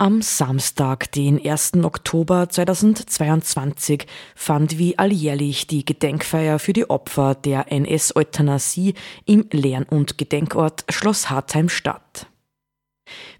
Am 0.00 0.22
Samstag, 0.22 1.12
den 1.12 1.44
1. 1.44 1.84
Oktober 1.84 2.48
2022, 2.48 4.06
fand 4.34 4.78
wie 4.78 4.98
alljährlich 4.98 5.66
die 5.66 5.84
Gedenkfeier 5.84 6.58
für 6.58 6.72
die 6.72 6.88
Opfer 6.88 7.34
der 7.34 7.70
NS-Euthanasie 7.70 8.94
im 9.26 9.46
Lern- 9.50 9.84
und 9.84 10.16
Gedenkort 10.16 10.86
Schloss 10.88 11.28
Hartheim 11.28 11.68
statt. 11.68 12.28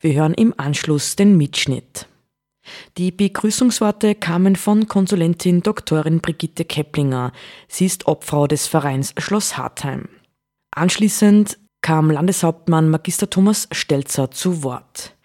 Wir 0.00 0.12
hören 0.12 0.34
im 0.34 0.52
Anschluss 0.58 1.16
den 1.16 1.38
Mitschnitt. 1.38 2.06
Die 2.98 3.10
Begrüßungsworte 3.10 4.14
kamen 4.14 4.54
von 4.54 4.86
Konsulentin 4.86 5.62
Doktorin 5.62 6.20
Brigitte 6.20 6.66
Keplinger. 6.66 7.32
Sie 7.68 7.86
ist 7.86 8.06
Obfrau 8.06 8.46
des 8.46 8.66
Vereins 8.66 9.14
Schloss 9.16 9.56
Hartheim. 9.56 10.10
Anschließend 10.72 11.58
kam 11.80 12.10
Landeshauptmann 12.10 12.90
Magister 12.90 13.30
Thomas 13.30 13.66
Stelzer 13.72 14.30
zu 14.30 14.62
Wort. 14.62 15.16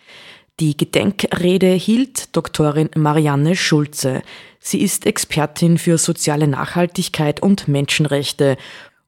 Die 0.62 0.78
Gedenkrede 0.78 1.74
hielt 1.74 2.34
Doktorin 2.34 2.90
Marianne 2.96 3.58
Schulze. 3.58 4.22
Sie 4.62 4.82
ist 4.82 5.06
Expertin 5.06 5.78
für 5.78 5.98
soziale 5.98 6.48
Nachhaltigkeit 6.48 7.42
und 7.42 7.68
Menschenrechte 7.68 8.56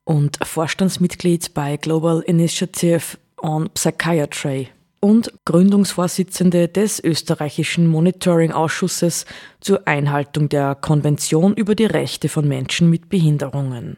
und 0.04 0.40
Vorstandsmitglied 0.46 1.54
bei 1.54 1.78
Global 1.78 2.20
Initiative 2.20 3.18
on 3.42 3.70
Psychiatry 3.70 4.68
und 5.00 5.32
Gründungsvorsitzende 5.46 6.68
des 6.68 7.02
österreichischen 7.02 7.88
Monitoring-Ausschusses 7.88 9.26
zur 9.62 9.88
Einhaltung 9.88 10.50
der 10.50 10.76
Konvention 10.76 11.54
über 11.54 11.76
die 11.76 11.86
Rechte 11.86 12.28
von 12.28 12.46
Menschen 12.46 12.90
mit 12.90 13.08
Behinderungen. 13.08 13.96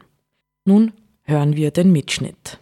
Nun 0.64 0.92
hören 1.24 1.56
wir 1.56 1.72
den 1.72 1.90
Mitschnitt. 1.90 2.59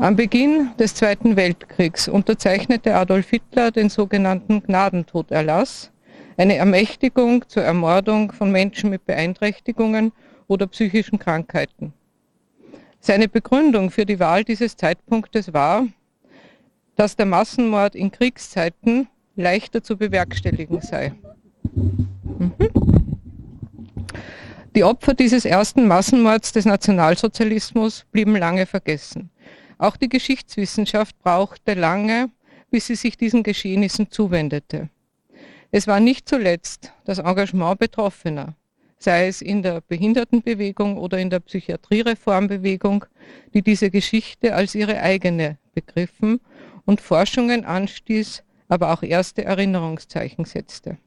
Am 0.00 0.14
Beginn 0.14 0.70
des 0.78 0.94
Zweiten 0.94 1.34
Weltkriegs 1.34 2.06
unterzeichnete 2.06 2.94
Adolf 2.94 3.30
Hitler 3.30 3.72
den 3.72 3.88
sogenannten 3.88 4.62
Gnadentoderlass, 4.62 5.90
eine 6.36 6.54
Ermächtigung 6.54 7.48
zur 7.48 7.64
Ermordung 7.64 8.30
von 8.30 8.52
Menschen 8.52 8.90
mit 8.90 9.04
Beeinträchtigungen 9.06 10.12
oder 10.46 10.68
psychischen 10.68 11.18
Krankheiten. 11.18 11.92
Seine 13.00 13.26
Begründung 13.26 13.90
für 13.90 14.06
die 14.06 14.20
Wahl 14.20 14.44
dieses 14.44 14.76
Zeitpunktes 14.76 15.52
war, 15.52 15.88
dass 16.94 17.16
der 17.16 17.26
Massenmord 17.26 17.96
in 17.96 18.12
Kriegszeiten 18.12 19.08
leichter 19.34 19.82
zu 19.82 19.96
bewerkstelligen 19.96 20.80
sei. 20.80 21.12
Mhm. 21.72 22.54
Die 24.76 24.84
Opfer 24.84 25.14
dieses 25.14 25.44
ersten 25.44 25.88
Massenmords 25.88 26.52
des 26.52 26.66
Nationalsozialismus 26.66 28.06
blieben 28.12 28.36
lange 28.36 28.64
vergessen. 28.64 29.30
Auch 29.78 29.96
die 29.96 30.08
Geschichtswissenschaft 30.08 31.16
brauchte 31.20 31.74
lange, 31.74 32.30
bis 32.70 32.88
sie 32.88 32.96
sich 32.96 33.16
diesen 33.16 33.44
Geschehnissen 33.44 34.10
zuwendete. 34.10 34.90
Es 35.70 35.86
war 35.86 36.00
nicht 36.00 36.28
zuletzt 36.28 36.92
das 37.04 37.18
Engagement 37.18 37.78
Betroffener, 37.78 38.54
sei 38.98 39.28
es 39.28 39.40
in 39.40 39.62
der 39.62 39.80
Behindertenbewegung 39.80 40.98
oder 40.98 41.18
in 41.18 41.30
der 41.30 41.40
Psychiatriereformbewegung, 41.40 43.04
die 43.54 43.62
diese 43.62 43.90
Geschichte 43.90 44.54
als 44.54 44.74
ihre 44.74 45.00
eigene 45.00 45.58
begriffen 45.74 46.40
und 46.84 47.00
Forschungen 47.00 47.64
anstieß, 47.64 48.42
aber 48.68 48.92
auch 48.92 49.02
erste 49.02 49.44
Erinnerungszeichen 49.44 50.44
setzte. 50.44 50.98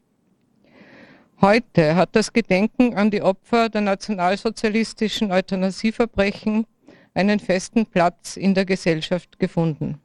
Heute 1.42 1.96
hat 1.96 2.16
das 2.16 2.34
Gedenken 2.34 2.94
an 2.94 3.10
die 3.10 3.24
Opfer 3.24 3.68
der 3.68 3.82
nationalsozialistischen 3.82 5.32
Euthanasieverbrechen 5.32 6.68
einen 7.14 7.40
festen 7.40 7.86
Platz 7.86 8.38
in 8.38 8.54
der 8.54 8.66
Gesellschaft 8.66 9.40
gefunden. 9.40 10.00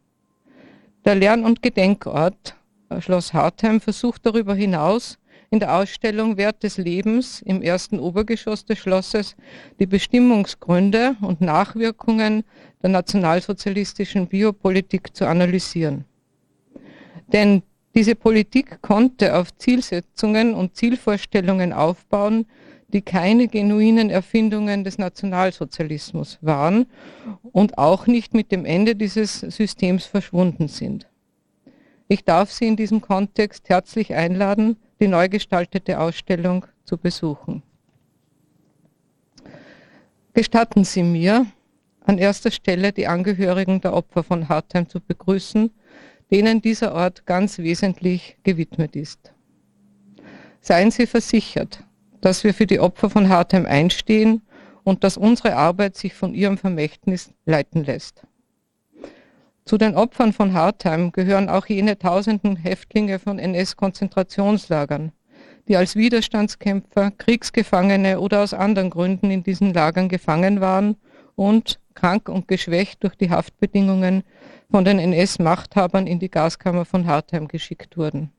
Der 1.05 1.15
Lern- 1.15 1.45
und 1.45 1.63
Gedenkort 1.63 2.57
äh, 2.89 3.01
Schloss 3.01 3.33
Hartheim 3.33 3.81
versucht 3.81 4.27
darüber 4.27 4.55
hinaus, 4.55 5.19
in 5.51 5.61
der 5.61 5.77
Ausstellung 5.77 6.37
Wert 6.37 6.63
des 6.63 6.77
Lebens 6.77 7.41
im 7.43 7.63
ersten 7.63 8.01
Obergeschoss 8.01 8.65
des 8.65 8.79
Schlosses 8.79 9.37
die 9.79 9.87
Bestimmungsgründe 9.87 11.17
und 11.21 11.41
Nachwirkungen 11.41 12.45
der 12.83 12.91
nationalsozialistischen 12.91 14.27
Biopolitik 14.27 15.15
zu 15.17 15.27
analysieren. 15.27 16.05
Denn 17.33 17.63
diese 17.95 18.15
Politik 18.15 18.83
konnte 18.83 19.37
auf 19.37 19.57
Zielsetzungen 19.57 20.53
und 20.53 20.75
Zielvorstellungen 20.77 21.73
aufbauen, 21.73 22.47
die 22.97 23.03
keine 23.03 23.47
genuinen 23.47 24.09
Erfindungen 24.09 24.83
des 24.83 24.97
Nationalsozialismus 24.97 26.39
waren 26.41 26.87
und 27.43 27.77
auch 27.77 28.07
nicht 28.07 28.33
mit 28.33 28.51
dem 28.51 28.65
Ende 28.65 28.97
dieses 28.97 29.41
Systems 29.41 30.07
verschwunden 30.07 30.67
sind. 30.67 31.07
Ich 32.09 32.25
darf 32.25 32.51
Sie 32.51 32.67
in 32.67 32.75
diesem 32.75 33.03
Kontext 33.03 33.69
herzlich 33.69 34.15
einladen, 34.15 34.79
die 34.99 35.09
neu 35.09 35.29
gestaltete 35.29 36.01
Ausstellung 36.01 36.65
zu 36.85 36.97
besuchen. 36.97 37.63
Gestatten 40.33 40.85
Sie 40.85 41.03
mir, 41.03 41.45
an 42.01 42.17
erster 42.17 42.51
Stelle 42.51 42.95
die 42.95 43.09
Angehörigen 43.09 43.83
der 43.83 43.93
Opfer 43.93 44.23
von 44.23 44.49
Hartheim 44.49 44.89
zu 44.89 45.03
begrüßen, 45.03 45.71
denen 46.31 46.63
dieser 46.63 46.95
Ort 46.95 47.27
ganz 47.27 47.59
wesentlich 47.59 48.39
gewidmet 48.43 48.97
ist. 48.97 49.35
Seien 50.63 50.91
Sie 50.91 51.07
versichert, 51.07 51.86
dass 52.27 52.43
wir 52.43 52.55
für 52.55 52.67
die 52.67 52.81
Opfer 52.81 53.09
von 53.09 53.29
Hartheim 53.29 53.67
einstehen 53.67 54.43
und 54.83 55.05
dass 55.05 55.17
unsere 55.17 55.55
Arbeit 55.55 55.97
sich 55.97 56.13
von 56.13 56.35
ihrem 56.35 56.59
Vermächtnis 56.59 57.33
leiten 57.45 57.85
lässt. 57.85 58.25
Zu 59.65 59.79
den 59.79 59.95
Opfern 59.95 60.33
von 60.33 60.53
Hartheim 60.53 61.13
gehören 61.13 61.49
auch 61.49 61.67
jene 61.67 62.01
tausenden 62.01 62.57
Häftlinge 62.57 63.21
von 63.21 63.39
NS-Konzentrationslagern, 63.39 65.13
die 65.69 65.77
als 65.77 65.95
Widerstandskämpfer, 65.95 67.13
Kriegsgefangene 67.13 68.19
oder 68.19 68.43
aus 68.43 68.55
anderen 68.55 68.91
Gründen 68.91 69.31
in 69.31 69.45
diesen 69.45 69.73
Lagern 69.73 70.09
gefangen 70.09 70.61
waren 70.61 70.97
und, 71.37 71.79
krank 71.95 72.29
und 72.29 72.49
geschwächt 72.49 73.05
durch 73.05 73.15
die 73.15 73.31
Haftbedingungen, 73.31 74.25
von 74.69 74.85
den 74.85 74.99
NS-Machthabern 74.99 76.09
in 76.09 76.19
die 76.19 76.33
Gaskammer 76.33 76.87
von 76.87 77.07
Hartheim 77.07 77.47
geschickt 77.47 77.97
wurden. 77.97 78.33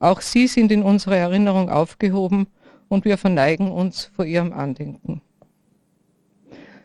Auch 0.00 0.20
sie 0.20 0.48
sind 0.48 0.72
in 0.72 0.82
unserer 0.82 1.16
Erinnerung 1.16 1.70
aufgehoben 1.70 2.48
und 2.88 3.04
wir 3.04 3.18
verneigen 3.18 3.70
uns 3.70 4.10
vor 4.14 4.24
ihrem 4.24 4.52
Andenken. 4.52 5.22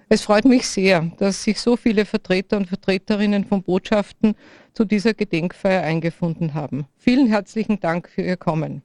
Es 0.09 0.21
freut 0.21 0.45
mich 0.45 0.67
sehr, 0.67 1.11
dass 1.17 1.43
sich 1.43 1.59
so 1.59 1.75
viele 1.75 2.05
Vertreter 2.05 2.57
und 2.57 2.67
Vertreterinnen 2.67 3.45
von 3.45 3.63
Botschaften 3.63 4.35
zu 4.73 4.85
dieser 4.85 5.13
Gedenkfeier 5.13 5.81
eingefunden 5.81 6.53
haben. 6.53 6.85
Vielen 6.97 7.27
herzlichen 7.27 7.79
Dank 7.79 8.09
für 8.09 8.21
Ihr 8.21 8.37
Kommen. 8.37 8.83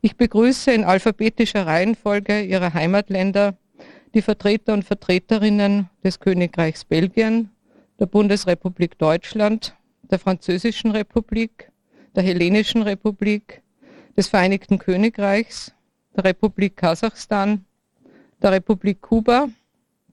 Ich 0.00 0.16
begrüße 0.16 0.72
in 0.72 0.84
alphabetischer 0.84 1.66
Reihenfolge 1.66 2.42
Ihrer 2.42 2.72
Heimatländer 2.72 3.58
die 4.14 4.22
Vertreter 4.22 4.72
und 4.72 4.84
Vertreterinnen 4.84 5.90
des 6.02 6.20
Königreichs 6.20 6.84
Belgien, 6.84 7.50
der 7.98 8.06
Bundesrepublik 8.06 8.96
Deutschland, 8.96 9.76
der 10.10 10.18
Französischen 10.18 10.92
Republik, 10.92 11.70
der 12.14 12.22
Hellenischen 12.22 12.82
Republik, 12.82 13.62
des 14.16 14.28
Vereinigten 14.28 14.78
Königreichs, 14.78 15.73
der 16.16 16.24
Republik 16.24 16.76
Kasachstan, 16.76 17.64
der 18.42 18.52
Republik 18.52 19.00
Kuba, 19.02 19.48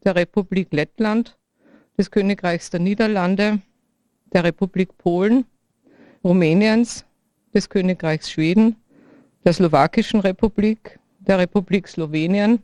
der 0.03 0.15
Republik 0.15 0.69
Lettland, 0.71 1.37
des 1.97 2.09
Königreichs 2.09 2.69
der 2.69 2.79
Niederlande, 2.79 3.59
der 4.33 4.43
Republik 4.43 4.97
Polen, 4.97 5.45
Rumäniens, 6.23 7.05
des 7.53 7.69
Königreichs 7.69 8.31
Schweden, 8.31 8.75
der 9.43 9.53
Slowakischen 9.53 10.19
Republik, 10.21 10.99
der 11.19 11.39
Republik 11.39 11.87
Slowenien, 11.87 12.59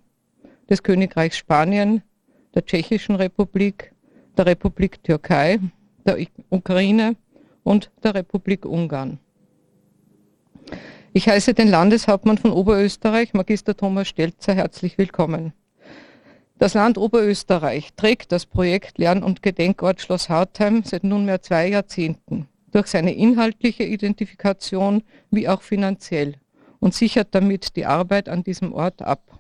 des 0.70 0.82
Königreichs 0.82 1.38
Spanien, 1.38 2.02
der 2.56 2.66
Tschechischen 2.66 3.16
Republik, 3.16 3.94
der 4.38 4.46
Republik 4.46 5.04
Türkei, 5.04 5.60
der 6.06 6.18
Ukraine 6.50 7.16
und 7.64 7.92
der 8.04 8.16
Republik 8.16 8.66
Ungarn. 8.66 9.20
Ich 11.18 11.28
heiße 11.28 11.56
den 11.56 11.68
Landeshauptmann 11.68 12.38
von 12.38 12.52
Oberösterreich, 12.52 13.34
Magister 13.34 13.76
Thomas 13.76 14.08
Stelzer, 14.08 14.54
herzlich 14.54 15.00
willkommen. 15.00 15.52
Das 16.60 16.76
Land 16.76 17.00
Oberösterreich 17.00 17.96
trägt 17.96 18.32
das 18.32 18.46
Projekt 18.46 19.00
Lern- 19.00 19.24
und 19.24 19.42
Gedenkort 19.42 20.00
Schloss 20.00 20.30
Hartheim 20.30 20.84
seit 20.84 21.04
nunmehr 21.04 21.42
zwei 21.42 21.70
Jahrzehnten 21.70 22.48
durch 22.72 22.86
seine 22.86 23.16
inhaltliche 23.16 23.84
Identifikation 23.84 25.02
wie 25.32 25.50
auch 25.50 25.64
finanziell 25.64 26.36
und 26.78 26.94
sichert 26.94 27.30
damit 27.32 27.76
die 27.76 27.88
Arbeit 27.88 28.30
an 28.30 28.44
diesem 28.44 28.72
Ort 28.72 29.02
ab. 29.02 29.40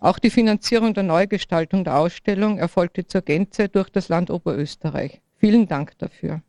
Auch 0.00 0.18
die 0.18 0.30
Finanzierung 0.30 0.94
der 0.94 1.02
Neugestaltung 1.02 1.84
der 1.84 1.98
Ausstellung 1.98 2.56
erfolgte 2.56 3.06
zur 3.06 3.20
Gänze 3.20 3.68
durch 3.68 3.90
das 3.90 4.08
Land 4.08 4.30
Oberösterreich. 4.30 5.20
Vielen 5.36 5.68
Dank 5.68 5.98
dafür. 5.98 6.40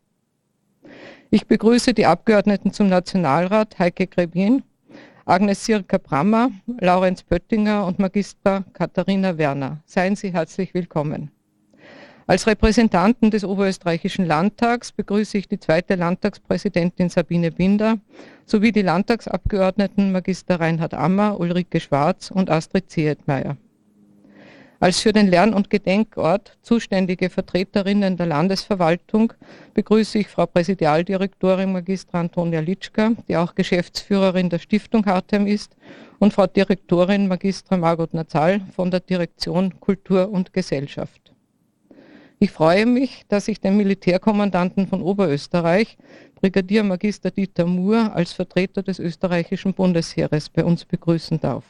Ich 1.32 1.46
begrüße 1.46 1.94
die 1.94 2.06
Abgeordneten 2.06 2.72
zum 2.72 2.88
Nationalrat 2.88 3.78
Heike 3.78 4.08
Grebin, 4.08 4.64
Agnes 5.24 5.64
Sirka-Brammer, 5.64 6.50
Laurenz 6.80 7.22
Pöttinger 7.22 7.86
und 7.86 8.00
Magister 8.00 8.64
Katharina 8.72 9.38
Werner. 9.38 9.80
Seien 9.86 10.16
Sie 10.16 10.32
herzlich 10.32 10.74
willkommen. 10.74 11.30
Als 12.26 12.48
Repräsentanten 12.48 13.30
des 13.30 13.44
Oberösterreichischen 13.44 14.26
Landtags 14.26 14.90
begrüße 14.90 15.38
ich 15.38 15.46
die 15.46 15.60
zweite 15.60 15.94
Landtagspräsidentin 15.94 17.10
Sabine 17.10 17.52
Binder 17.52 17.98
sowie 18.44 18.72
die 18.72 18.82
Landtagsabgeordneten 18.82 20.10
Magister 20.10 20.58
Reinhard 20.58 20.94
Ammer, 20.94 21.38
Ulrike 21.38 21.78
Schwarz 21.78 22.32
und 22.32 22.50
Astrid 22.50 22.90
Zietmeier. 22.90 23.56
Als 24.82 25.00
für 25.00 25.12
den 25.12 25.28
Lern- 25.28 25.52
und 25.52 25.68
Gedenkort 25.68 26.56
zuständige 26.62 27.28
Vertreterinnen 27.28 28.16
der 28.16 28.24
Landesverwaltung 28.24 29.34
begrüße 29.74 30.20
ich 30.20 30.28
Frau 30.28 30.46
Präsidialdirektorin 30.46 31.70
Magistra 31.70 32.20
Antonia 32.20 32.60
Litschka, 32.60 33.12
die 33.28 33.36
auch 33.36 33.54
Geschäftsführerin 33.54 34.48
der 34.48 34.58
Stiftung 34.58 35.04
Hartem 35.04 35.46
ist, 35.46 35.76
und 36.18 36.32
Frau 36.32 36.46
Direktorin 36.46 37.28
Magistra 37.28 37.76
Margot 37.76 38.14
Nazal 38.14 38.62
von 38.74 38.90
der 38.90 39.00
Direktion 39.00 39.78
Kultur 39.80 40.30
und 40.30 40.54
Gesellschaft. 40.54 41.34
Ich 42.38 42.50
freue 42.50 42.86
mich, 42.86 43.26
dass 43.28 43.48
ich 43.48 43.60
den 43.60 43.76
Militärkommandanten 43.76 44.86
von 44.86 45.02
Oberösterreich, 45.02 45.98
Brigadier 46.40 46.84
Magister 46.84 47.30
Dieter 47.30 47.66
Muhr, 47.66 48.12
als 48.14 48.32
Vertreter 48.32 48.82
des 48.82 48.98
österreichischen 48.98 49.74
Bundesheeres 49.74 50.48
bei 50.48 50.64
uns 50.64 50.86
begrüßen 50.86 51.38
darf. 51.38 51.64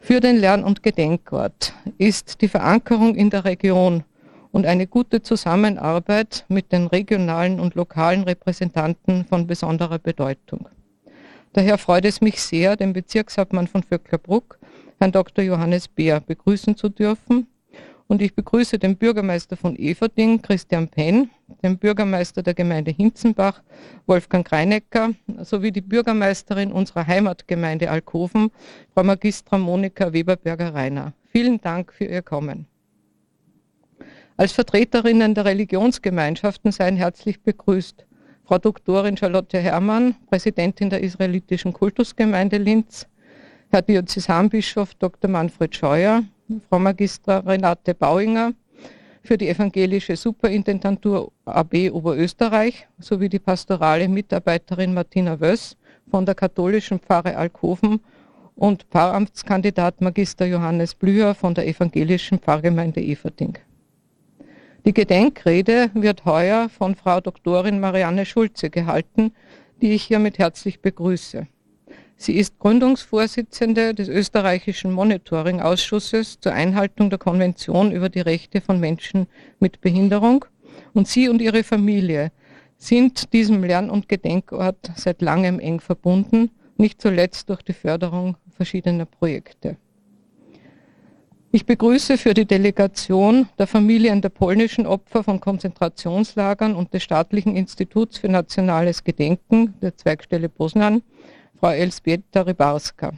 Für 0.00 0.20
den 0.20 0.36
Lern- 0.36 0.64
und 0.64 0.82
Gedenkort 0.82 1.74
ist 1.98 2.40
die 2.40 2.48
Verankerung 2.48 3.14
in 3.14 3.30
der 3.30 3.44
Region 3.44 4.04
und 4.52 4.64
eine 4.64 4.86
gute 4.86 5.22
Zusammenarbeit 5.22 6.46
mit 6.48 6.72
den 6.72 6.86
regionalen 6.86 7.60
und 7.60 7.74
lokalen 7.74 8.22
Repräsentanten 8.22 9.26
von 9.26 9.46
besonderer 9.46 9.98
Bedeutung. 9.98 10.68
Daher 11.52 11.78
freut 11.78 12.04
es 12.04 12.20
mich 12.20 12.40
sehr, 12.40 12.76
den 12.76 12.92
Bezirkshauptmann 12.92 13.66
von 13.66 13.82
Vöcklerbruck, 13.82 14.58
Herrn 14.98 15.12
Dr. 15.12 15.44
Johannes 15.44 15.88
Beer, 15.88 16.20
begrüßen 16.20 16.76
zu 16.76 16.88
dürfen 16.88 17.46
und 18.06 18.22
ich 18.22 18.34
begrüße 18.34 18.78
den 18.78 18.96
Bürgermeister 18.96 19.56
von 19.56 19.76
Everding, 19.76 20.40
Christian 20.40 20.88
Penn, 20.88 21.30
den 21.62 21.78
Bürgermeister 21.78 22.42
der 22.42 22.54
Gemeinde 22.54 22.90
Hinzenbach, 22.90 23.62
Wolfgang 24.06 24.46
Greinecker, 24.46 25.10
sowie 25.42 25.72
die 25.72 25.80
Bürgermeisterin 25.80 26.72
unserer 26.72 27.06
Heimatgemeinde 27.06 27.90
Alkoven, 27.90 28.50
Frau 28.94 29.04
Magistra 29.04 29.58
Monika 29.58 30.12
Weberberger-Reiner. 30.12 31.12
Vielen 31.30 31.60
Dank 31.60 31.92
für 31.92 32.04
Ihr 32.04 32.22
Kommen. 32.22 32.66
Als 34.36 34.52
Vertreterinnen 34.52 35.34
der 35.34 35.46
Religionsgemeinschaften 35.46 36.70
seien 36.70 36.96
herzlich 36.96 37.42
begrüßt 37.42 38.06
Frau 38.44 38.58
Doktorin 38.58 39.16
Charlotte 39.16 39.58
Herrmann, 39.58 40.14
Präsidentin 40.30 40.90
der 40.90 41.00
israelitischen 41.00 41.72
Kultusgemeinde 41.72 42.56
Linz, 42.56 43.06
Herr 43.70 43.82
Diözesanbischof 43.82 44.94
Dr. 44.94 45.28
Manfred 45.28 45.74
Scheuer, 45.74 46.22
Frau 46.68 46.78
Magistra 46.78 47.38
Renate 47.40 47.94
Bauinger 47.94 48.52
für 49.28 49.36
die 49.36 49.50
evangelische 49.50 50.16
Superintendantur 50.16 51.30
AB 51.44 51.90
Oberösterreich 51.92 52.88
sowie 52.98 53.28
die 53.28 53.38
pastorale 53.38 54.08
Mitarbeiterin 54.08 54.94
Martina 54.94 55.38
Wöss 55.38 55.76
von 56.10 56.24
der 56.24 56.34
katholischen 56.34 56.98
Pfarre 56.98 57.36
Alkoven 57.36 58.00
und 58.56 58.84
Pfarramtskandidat 58.84 60.00
Magister 60.00 60.46
Johannes 60.46 60.94
Blüher 60.94 61.34
von 61.34 61.52
der 61.52 61.68
evangelischen 61.68 62.38
Pfarrgemeinde 62.38 63.02
Everding. 63.02 63.58
Die 64.86 64.94
Gedenkrede 64.94 65.90
wird 65.92 66.24
heuer 66.24 66.70
von 66.70 66.94
Frau 66.94 67.20
Doktorin 67.20 67.80
Marianne 67.80 68.24
Schulze 68.24 68.70
gehalten, 68.70 69.34
die 69.82 69.92
ich 69.92 70.04
hiermit 70.04 70.38
herzlich 70.38 70.80
begrüße. 70.80 71.46
Sie 72.20 72.34
ist 72.34 72.58
Gründungsvorsitzende 72.58 73.94
des 73.94 74.08
österreichischen 74.08 74.90
Monitoring-Ausschusses 74.90 76.40
zur 76.40 76.52
Einhaltung 76.52 77.10
der 77.10 77.18
Konvention 77.20 77.92
über 77.92 78.08
die 78.08 78.20
Rechte 78.20 78.60
von 78.60 78.80
Menschen 78.80 79.28
mit 79.60 79.80
Behinderung 79.80 80.44
und 80.94 81.06
sie 81.06 81.28
und 81.28 81.40
ihre 81.40 81.62
Familie 81.62 82.32
sind 82.76 83.32
diesem 83.32 83.62
Lern- 83.62 83.88
und 83.88 84.08
Gedenkort 84.08 84.90
seit 84.96 85.22
langem 85.22 85.60
eng 85.60 85.78
verbunden, 85.78 86.50
nicht 86.76 87.00
zuletzt 87.00 87.50
durch 87.50 87.62
die 87.62 87.72
Förderung 87.72 88.36
verschiedener 88.50 89.06
Projekte. 89.06 89.76
Ich 91.52 91.66
begrüße 91.66 92.18
für 92.18 92.34
die 92.34 92.46
Delegation 92.46 93.48
der 93.60 93.68
Familien 93.68 94.22
der 94.22 94.30
polnischen 94.30 94.86
Opfer 94.86 95.22
von 95.22 95.38
Konzentrationslagern 95.38 96.74
und 96.74 96.92
des 96.92 97.04
Staatlichen 97.04 97.54
Instituts 97.54 98.18
für 98.18 98.28
nationales 98.28 99.04
Gedenken 99.04 99.74
der 99.80 99.96
Zweigstelle 99.96 100.48
Bosnan 100.48 101.02
Frau 101.60 101.70
Elzbieta 101.70 102.42
Rybarska. 102.42 103.14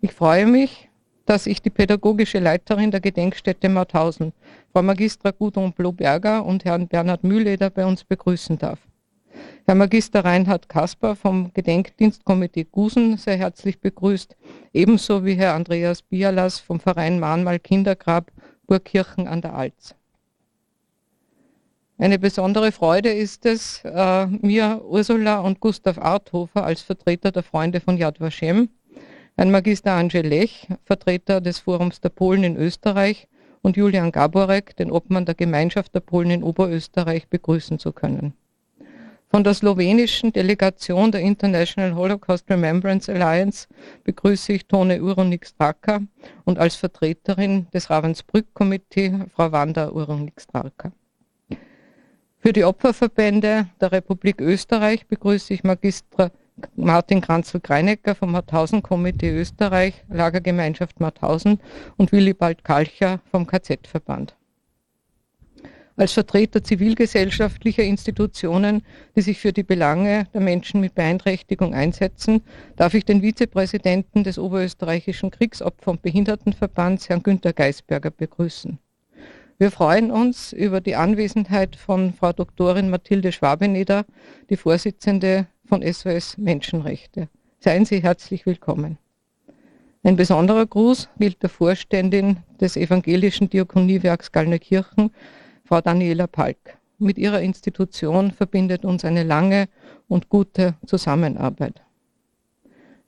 Ich 0.00 0.12
freue 0.12 0.46
mich, 0.46 0.90
dass 1.26 1.46
ich 1.46 1.62
die 1.62 1.70
pädagogische 1.70 2.40
Leiterin 2.40 2.90
der 2.90 2.98
Gedenkstätte 2.98 3.68
Mauthausen, 3.68 4.32
Frau 4.72 4.82
Magistra 4.82 5.30
Gudrun 5.30 5.72
Bloberger 5.72 6.44
und 6.44 6.64
Herrn 6.64 6.88
Bernhard 6.88 7.22
Mühleder 7.22 7.70
bei 7.70 7.86
uns 7.86 8.02
begrüßen 8.02 8.58
darf. 8.58 8.80
Herr 9.64 9.76
Magister 9.76 10.24
Reinhard 10.24 10.68
Kasper 10.68 11.14
vom 11.14 11.52
Gedenkdienstkomitee 11.54 12.64
Gusen 12.64 13.16
sehr 13.16 13.36
herzlich 13.36 13.78
begrüßt, 13.78 14.36
ebenso 14.72 15.24
wie 15.24 15.34
Herr 15.34 15.54
Andreas 15.54 16.02
Bialas 16.02 16.58
vom 16.58 16.80
Verein 16.80 17.20
Mahnmal 17.20 17.60
Kindergrab 17.60 18.32
Burgkirchen 18.66 19.28
an 19.28 19.40
der 19.40 19.54
Alz. 19.54 19.94
Eine 22.00 22.18
besondere 22.18 22.72
Freude 22.72 23.12
ist 23.12 23.44
es, 23.44 23.82
äh, 23.84 24.26
mir 24.26 24.80
Ursula 24.88 25.40
und 25.40 25.60
Gustav 25.60 25.98
Arthofer 25.98 26.64
als 26.64 26.80
Vertreter 26.80 27.30
der 27.30 27.42
Freunde 27.42 27.78
von 27.78 27.98
Yad 27.98 28.20
Vashem, 28.20 28.70
ein 29.36 29.50
Magister 29.50 29.92
Andrzej 29.92 30.22
Lech, 30.22 30.66
Vertreter 30.82 31.42
des 31.42 31.58
Forums 31.58 32.00
der 32.00 32.08
Polen 32.08 32.42
in 32.42 32.56
Österreich 32.56 33.28
und 33.60 33.76
Julian 33.76 34.12
Gaborek, 34.12 34.74
den 34.76 34.90
Obmann 34.90 35.26
der 35.26 35.34
Gemeinschaft 35.34 35.94
der 35.94 36.00
Polen 36.00 36.30
in 36.30 36.42
Oberösterreich, 36.42 37.28
begrüßen 37.28 37.78
zu 37.78 37.92
können. 37.92 38.32
Von 39.28 39.44
der 39.44 39.52
slowenischen 39.52 40.32
Delegation 40.32 41.12
der 41.12 41.20
International 41.20 41.94
Holocaust 41.94 42.48
Remembrance 42.48 43.12
Alliance 43.12 43.68
begrüße 44.04 44.54
ich 44.54 44.66
Tone 44.66 45.02
Uronik-Straka 45.02 46.00
und 46.46 46.58
als 46.58 46.76
Vertreterin 46.76 47.66
des 47.74 47.90
Ravensbrück-Komitee 47.90 49.26
Frau 49.34 49.52
Wanda 49.52 49.90
Uronik-Straka. 49.90 50.92
Für 52.42 52.54
die 52.54 52.64
Opferverbände 52.64 53.66
der 53.82 53.92
Republik 53.92 54.40
Österreich 54.40 55.06
begrüße 55.06 55.52
ich 55.52 55.62
Magister 55.62 56.32
Martin 56.74 57.20
Kranzel-Greinecker 57.20 58.14
vom 58.14 58.32
Mauthausen-Komitee 58.32 59.28
Österreich, 59.28 60.02
Lagergemeinschaft 60.08 61.00
Mauthausen 61.00 61.60
und 61.98 62.12
Willibald 62.12 62.64
Kalcher 62.64 63.20
vom 63.30 63.46
KZ-Verband. 63.46 64.36
Als 65.96 66.14
Vertreter 66.14 66.64
zivilgesellschaftlicher 66.64 67.82
Institutionen, 67.82 68.86
die 69.14 69.20
sich 69.20 69.38
für 69.38 69.52
die 69.52 69.62
Belange 69.62 70.26
der 70.32 70.40
Menschen 70.40 70.80
mit 70.80 70.94
Beeinträchtigung 70.94 71.74
einsetzen, 71.74 72.42
darf 72.76 72.94
ich 72.94 73.04
den 73.04 73.20
Vizepräsidenten 73.20 74.24
des 74.24 74.38
Oberösterreichischen 74.38 75.30
Kriegsopfer- 75.30 75.90
und 75.90 76.00
Behindertenverbands, 76.00 77.10
Herrn 77.10 77.22
Günter 77.22 77.52
Geisberger, 77.52 78.10
begrüßen. 78.10 78.78
Wir 79.60 79.70
freuen 79.70 80.10
uns 80.10 80.54
über 80.54 80.80
die 80.80 80.96
Anwesenheit 80.96 81.76
von 81.76 82.14
Frau 82.14 82.32
Doktorin 82.32 82.88
Mathilde 82.88 83.30
Schwabeneder, 83.30 84.06
die 84.48 84.56
Vorsitzende 84.56 85.48
von 85.66 85.82
SOS 85.82 86.38
Menschenrechte. 86.38 87.28
Seien 87.58 87.84
Sie 87.84 88.02
herzlich 88.02 88.46
willkommen. 88.46 88.96
Ein 90.02 90.16
besonderer 90.16 90.64
Gruß 90.64 91.10
gilt 91.18 91.42
der 91.42 91.50
Vorständin 91.50 92.38
des 92.58 92.78
evangelischen 92.78 93.50
Diakoniewerks 93.50 94.32
Gallnerkirchen, 94.32 95.10
Frau 95.64 95.82
Daniela 95.82 96.26
Palk. 96.26 96.78
Mit 96.96 97.18
ihrer 97.18 97.42
Institution 97.42 98.30
verbindet 98.30 98.86
uns 98.86 99.04
eine 99.04 99.24
lange 99.24 99.68
und 100.08 100.30
gute 100.30 100.76
Zusammenarbeit. 100.86 101.82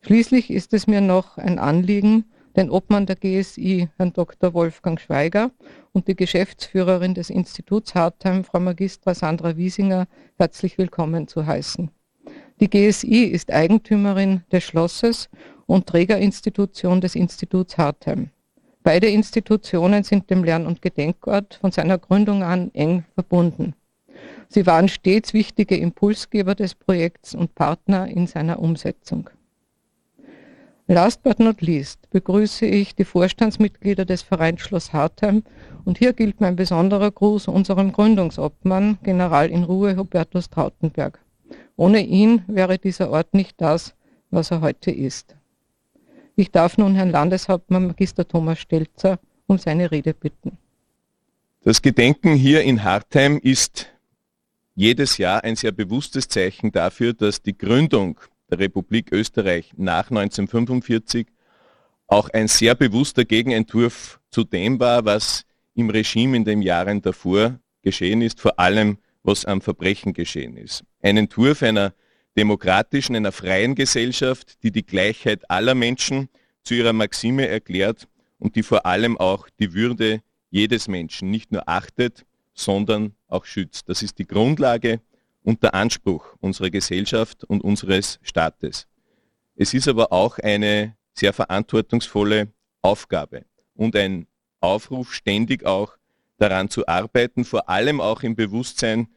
Schließlich 0.03 0.51
ist 0.51 0.75
es 0.75 0.87
mir 0.87 1.01
noch 1.01 1.39
ein 1.39 1.59
Anliegen, 1.59 2.27
den 2.57 2.71
Obmann 2.71 3.07
der 3.07 3.17
GSI, 3.17 3.89
Herrn 3.97 4.13
Dr. 4.13 4.55
Wolfgang 4.55 5.01
Schweiger, 5.01 5.51
und 5.93 6.09
die 6.09 6.17
Geschäftsführerin 6.17 7.15
des 7.15 7.31
Instituts 7.31 7.95
Hartheim, 7.95 8.45
Frau 8.45 8.61
Magistra 8.61 9.15
Sandra 9.15 9.57
Wiesinger, 9.57 10.07
herzlich 10.39 10.79
willkommen 10.79 11.29
zu 11.29 11.47
heißen. 11.47 11.91
Die 12.61 12.69
GSI 12.69 13.25
ist 13.25 13.51
Eigentümerin 13.51 14.43
des 14.53 14.65
Schlosses 14.65 15.29
und 15.67 15.87
Trägerinstitution 15.87 17.01
des 17.01 17.15
Instituts 17.15 17.79
Hartheim. 17.79 18.31
Beide 18.83 19.09
Institutionen 19.09 20.03
sind 20.03 20.29
dem 20.31 20.45
Lern- 20.45 20.67
und 20.67 20.83
Gedenkort 20.83 21.55
von 21.61 21.71
seiner 21.71 21.99
Gründung 21.99 22.43
an 22.43 22.71
eng 22.75 23.05
verbunden. 23.15 23.75
Sie 24.49 24.67
waren 24.67 24.89
stets 24.89 25.33
wichtige 25.33 25.77
Impulsgeber 25.77 26.55
des 26.55 26.75
Projekts 26.75 27.35
und 27.35 27.55
Partner 27.55 28.07
in 28.09 28.27
seiner 28.27 28.59
Umsetzung. 28.59 29.31
Last 30.93 31.23
but 31.23 31.41
not 31.41 31.63
least 31.63 32.11
begrüße 32.11 32.67
ich 32.67 32.95
die 32.95 33.07
Vorstandsmitglieder 33.07 34.05
des 34.05 34.21
Vereins 34.21 34.61
Schloss 34.61 34.93
Hartheim 34.93 35.43
und 35.87 35.97
hier 35.97 36.13
gilt 36.13 36.43
mein 36.43 36.55
besonderer 36.55 37.11
Gruß 37.11 37.49
unserem 37.49 37.93
Gründungsobmann, 37.93 38.99
General 39.03 39.49
in 39.49 39.65
Ruhe 39.65 39.97
Hubertus 39.97 40.51
Trautenberg. 40.51 41.19
Ohne 41.77 42.03
ihn 42.03 42.43
wäre 42.47 42.77
dieser 42.77 43.09
Ort 43.09 43.33
nicht 43.33 43.59
das, 43.59 43.95
was 44.31 44.51
er 44.51 44.61
heute 44.61 44.91
ist. 44.91 45.35
Ich 46.37 46.51
darf 46.51 46.77
nun 46.77 46.95
Herrn 46.95 47.11
Landeshauptmann 47.11 47.87
Magister 47.87 48.29
Thomas 48.29 48.59
Stelzer 48.59 49.19
um 49.47 49.57
seine 49.57 49.91
Rede 49.91 50.13
bitten. 50.13 50.59
Das 51.63 51.81
Gedenken 51.81 52.35
hier 52.35 52.65
in 52.65 52.85
Hartheim 52.85 53.39
ist 53.43 53.89
jedes 54.75 55.17
Jahr 55.17 55.43
ein 55.43 55.57
sehr 55.57 55.73
bewusstes 55.73 56.29
Zeichen 56.29 56.71
dafür, 56.71 57.15
dass 57.15 57.41
die 57.41 57.57
Gründung 57.57 58.21
der 58.53 58.59
Republik 58.59 59.13
Österreich 59.13 59.73
nach 59.79 60.11
1945 60.11 61.27
auch 62.07 62.29
ein 62.29 62.49
sehr 62.49 62.75
bewusster 62.75 63.25
Gegenentwurf 63.25 64.21
zu 64.31 64.45
dem 64.45 64.79
war, 64.79 65.07
was 65.07 65.47
im 65.75 65.89
Regime 65.89 66.37
in 66.37 66.45
den 66.45 66.61
Jahren 66.61 67.01
davor 67.01 67.59
geschehen 67.81 68.21
ist, 68.21 68.41
vor 68.41 68.59
allem 68.59 68.99
was 69.23 69.47
am 69.47 69.63
Verbrechen 69.63 70.13
geschehen 70.13 70.59
ist. 70.59 70.85
Ein 71.01 71.17
Entwurf 71.17 71.63
einer 71.63 71.95
demokratischen, 72.37 73.17
einer 73.17 73.33
freien 73.33 73.75
Gesellschaft, 73.75 74.63
die 74.63 74.71
die 74.71 74.85
Gleichheit 74.85 75.51
aller 75.51 75.75
Menschen 75.75 76.29
zu 76.63 76.75
ihrer 76.75 76.93
Maxime 76.93 77.49
erklärt 77.49 78.07
und 78.39 78.55
die 78.55 78.63
vor 78.63 78.85
allem 78.85 79.17
auch 79.17 79.49
die 79.59 79.73
Würde 79.73 80.21
jedes 80.51 80.89
Menschen 80.89 81.31
nicht 81.31 81.53
nur 81.53 81.67
achtet, 81.71 82.27
sondern 82.53 83.15
auch 83.29 83.47
schützt. 83.47 83.89
Das 83.89 84.03
ist 84.03 84.19
die 84.19 84.27
Grundlage 84.27 85.01
und 85.43 85.63
der 85.63 85.75
Anspruch 85.75 86.37
unserer 86.41 86.71
Gesellschaft 86.71 87.45
und 87.45 87.63
unseres 87.63 88.19
Staates. 88.23 88.87
Es 89.57 89.75
ist 89.75 89.89
aber 89.89 90.13
auch 90.13 90.39
eine 90.39 90.97
sehr 91.15 91.33
verantwortungsvolle 91.33 92.49
Aufgabe 92.81 93.45
und 93.75 93.97
ein 93.97 94.27
Aufruf, 94.61 95.13
ständig 95.13 95.67
auch 95.67 95.97
daran 96.39 96.71
zu 96.71 96.87
arbeiten, 96.87 97.45
vor 97.45 97.69
allem 97.69 98.01
auch 98.01 98.23
im 98.23 98.35
Bewusstsein, 98.35 99.09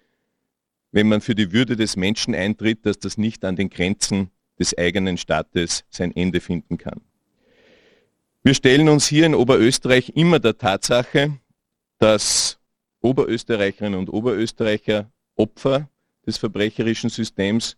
wenn 0.91 1.07
man 1.07 1.21
für 1.21 1.35
die 1.35 1.51
Würde 1.51 1.75
des 1.75 1.95
Menschen 1.95 2.35
eintritt, 2.35 2.85
dass 2.85 2.99
das 2.99 3.17
nicht 3.17 3.43
an 3.45 3.55
den 3.55 3.69
Grenzen 3.69 4.31
des 4.59 4.77
eigenen 4.77 5.17
Staates 5.17 5.83
sein 5.89 6.15
Ende 6.15 6.39
finden 6.39 6.77
kann. 6.77 7.01
Wir 8.43 8.53
stellen 8.53 8.89
uns 8.89 9.07
hier 9.07 9.25
in 9.25 9.35
Oberösterreich 9.35 10.09
immer 10.15 10.39
der 10.39 10.57
Tatsache, 10.57 11.39
dass 11.97 12.59
Oberösterreicherinnen 13.01 13.99
und 13.99 14.09
Oberösterreicher 14.09 15.11
Opfer 15.35 15.89
des 16.25 16.37
verbrecherischen 16.37 17.09
Systems, 17.09 17.77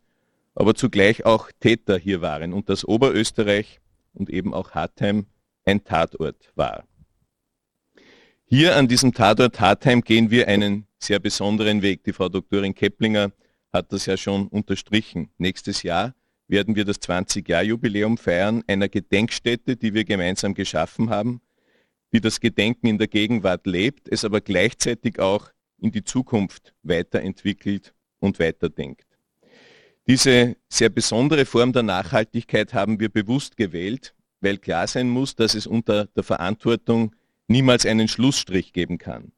aber 0.55 0.73
zugleich 0.73 1.25
auch 1.25 1.51
Täter 1.59 1.97
hier 1.97 2.21
waren 2.21 2.53
und 2.53 2.69
dass 2.69 2.85
Oberösterreich 2.85 3.79
und 4.13 4.29
eben 4.29 4.53
auch 4.53 4.71
Hartheim 4.71 5.25
ein 5.65 5.83
Tatort 5.83 6.51
war. 6.55 6.85
Hier 8.45 8.75
an 8.75 8.87
diesem 8.87 9.13
Tatort 9.13 9.59
Hartheim 9.59 10.01
gehen 10.01 10.31
wir 10.31 10.47
einen 10.47 10.87
sehr 10.99 11.19
besonderen 11.19 11.81
Weg. 11.81 12.03
Die 12.05 12.13
Frau 12.13 12.29
Doktorin 12.29 12.73
Keplinger 12.73 13.31
hat 13.73 13.91
das 13.91 14.05
ja 14.05 14.17
schon 14.17 14.47
unterstrichen. 14.47 15.29
Nächstes 15.37 15.83
Jahr 15.83 16.15
werden 16.47 16.75
wir 16.75 16.85
das 16.85 17.01
20-Jahr-Jubiläum 17.01 18.17
feiern 18.17 18.63
einer 18.67 18.87
Gedenkstätte, 18.87 19.75
die 19.75 19.93
wir 19.93 20.05
gemeinsam 20.05 20.53
geschaffen 20.53 21.09
haben, 21.09 21.41
die 22.13 22.21
das 22.21 22.39
Gedenken 22.39 22.87
in 22.87 22.97
der 22.97 23.07
Gegenwart 23.07 23.67
lebt, 23.67 24.07
es 24.07 24.23
aber 24.23 24.39
gleichzeitig 24.39 25.19
auch 25.19 25.49
in 25.77 25.91
die 25.91 26.03
Zukunft 26.03 26.73
weiterentwickelt 26.83 27.93
und 28.19 28.39
weiterdenkt. 28.39 29.05
Diese 30.07 30.55
sehr 30.69 30.89
besondere 30.89 31.45
Form 31.45 31.73
der 31.73 31.83
Nachhaltigkeit 31.83 32.73
haben 32.73 32.99
wir 32.99 33.09
bewusst 33.09 33.57
gewählt, 33.57 34.15
weil 34.39 34.57
klar 34.57 34.87
sein 34.87 35.09
muss, 35.09 35.35
dass 35.35 35.53
es 35.53 35.67
unter 35.67 36.05
der 36.05 36.23
Verantwortung 36.23 37.13
niemals 37.47 37.85
einen 37.85 38.07
Schlussstrich 38.07 38.71
geben 38.71 38.97
kann. 38.97 39.31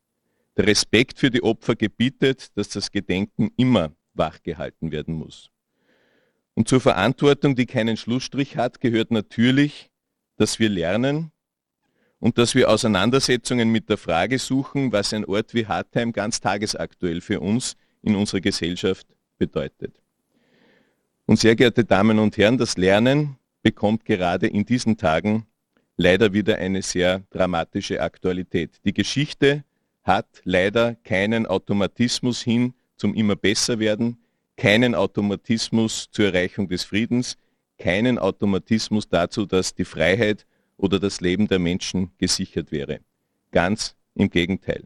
Der 0.58 0.68
Respekt 0.68 1.20
für 1.20 1.32
die 1.32 1.42
Opfer 1.42 1.76
gebietet, 1.76 2.56
dass 2.56 2.70
das 2.70 2.92
Gedenken 2.92 3.50
immer 3.58 3.94
wachgehalten 4.14 4.92
werden 4.92 5.16
muss. 5.16 5.50
Und 6.54 6.68
zur 6.68 6.82
Verantwortung, 6.82 7.56
die 7.56 7.66
keinen 7.66 7.98
Schlussstrich 7.98 8.58
hat, 8.58 8.82
gehört 8.82 9.12
natürlich, 9.12 9.90
dass 10.36 10.60
wir 10.60 10.70
lernen 10.70 11.32
und 12.20 12.38
dass 12.38 12.54
wir 12.54 12.70
Auseinandersetzungen 12.70 13.70
mit 13.70 13.90
der 13.90 13.98
Frage 13.98 14.38
suchen, 14.38 14.92
was 14.92 15.14
ein 15.14 15.26
Ort 15.26 15.54
wie 15.54 15.66
Hartheim 15.66 16.12
ganz 16.12 16.42
tagesaktuell 16.42 17.22
für 17.22 17.40
uns 17.40 17.76
in 18.01 18.15
unserer 18.15 18.41
Gesellschaft 18.41 19.08
bedeutet. 19.38 20.01
Und 21.25 21.39
sehr 21.39 21.56
geehrte 21.56 21.86
Damen 21.86 22.20
und 22.20 22.38
Herren, 22.38 22.58
das 22.58 22.77
Lernen 22.77 23.38
bekommt 23.62 24.06
gerade 24.06 24.48
in 24.48 24.65
diesen 24.65 24.98
Tagen 24.98 25.46
leider 25.98 26.34
wieder 26.34 26.58
eine 26.58 26.82
sehr 26.82 27.24
dramatische 27.29 28.01
Aktualität. 28.01 28.79
Die 28.86 28.94
Geschichte 28.94 29.63
hat 30.03 30.41
leider 30.44 30.96
keinen 31.03 31.46
Automatismus 31.46 32.41
hin 32.41 32.74
zum 32.96 33.13
immer 33.13 33.36
besser 33.36 33.79
werden, 33.79 34.18
keinen 34.58 34.96
Automatismus 34.96 36.10
zur 36.12 36.25
Erreichung 36.27 36.68
des 36.68 36.84
Friedens, 36.84 37.38
keinen 37.77 38.18
Automatismus 38.18 39.08
dazu, 39.08 39.46
dass 39.46 39.74
die 39.74 39.86
Freiheit 39.86 40.46
oder 40.77 41.00
das 41.00 41.22
Leben 41.22 41.48
der 41.48 41.60
Menschen 41.60 42.12
gesichert 42.18 42.72
wäre. 42.72 43.00
Ganz 43.51 43.96
im 44.15 44.29
Gegenteil. 44.29 44.84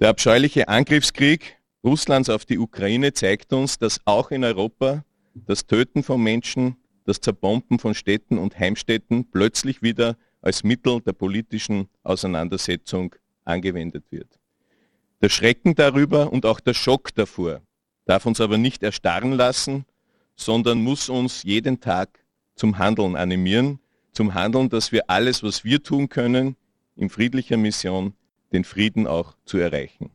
Der 0.00 0.08
abscheuliche 0.08 0.68
Angriffskrieg 0.68 1.57
Russlands 1.84 2.28
auf 2.28 2.44
die 2.44 2.58
Ukraine 2.58 3.12
zeigt 3.12 3.52
uns, 3.52 3.78
dass 3.78 4.00
auch 4.04 4.30
in 4.30 4.42
Europa 4.42 5.04
das 5.34 5.66
Töten 5.66 6.02
von 6.02 6.20
Menschen, 6.22 6.76
das 7.04 7.20
Zerbomben 7.20 7.78
von 7.78 7.94
Städten 7.94 8.36
und 8.38 8.58
Heimstätten 8.58 9.30
plötzlich 9.30 9.80
wieder 9.80 10.16
als 10.42 10.64
Mittel 10.64 11.00
der 11.00 11.12
politischen 11.12 11.88
Auseinandersetzung 12.02 13.14
angewendet 13.44 14.04
wird. 14.10 14.38
Der 15.22 15.28
Schrecken 15.28 15.74
darüber 15.74 16.32
und 16.32 16.46
auch 16.46 16.60
der 16.60 16.74
Schock 16.74 17.14
davor 17.14 17.62
darf 18.04 18.26
uns 18.26 18.40
aber 18.40 18.58
nicht 18.58 18.82
erstarren 18.82 19.32
lassen, 19.32 19.84
sondern 20.34 20.82
muss 20.82 21.08
uns 21.08 21.42
jeden 21.42 21.80
Tag 21.80 22.24
zum 22.54 22.78
Handeln 22.78 23.16
animieren, 23.16 23.78
zum 24.12 24.34
Handeln, 24.34 24.68
dass 24.68 24.92
wir 24.92 25.08
alles, 25.08 25.42
was 25.42 25.64
wir 25.64 25.82
tun 25.82 26.08
können, 26.08 26.56
in 26.96 27.08
friedlicher 27.10 27.56
Mission 27.56 28.14
den 28.52 28.64
Frieden 28.64 29.06
auch 29.06 29.36
zu 29.44 29.58
erreichen. 29.58 30.10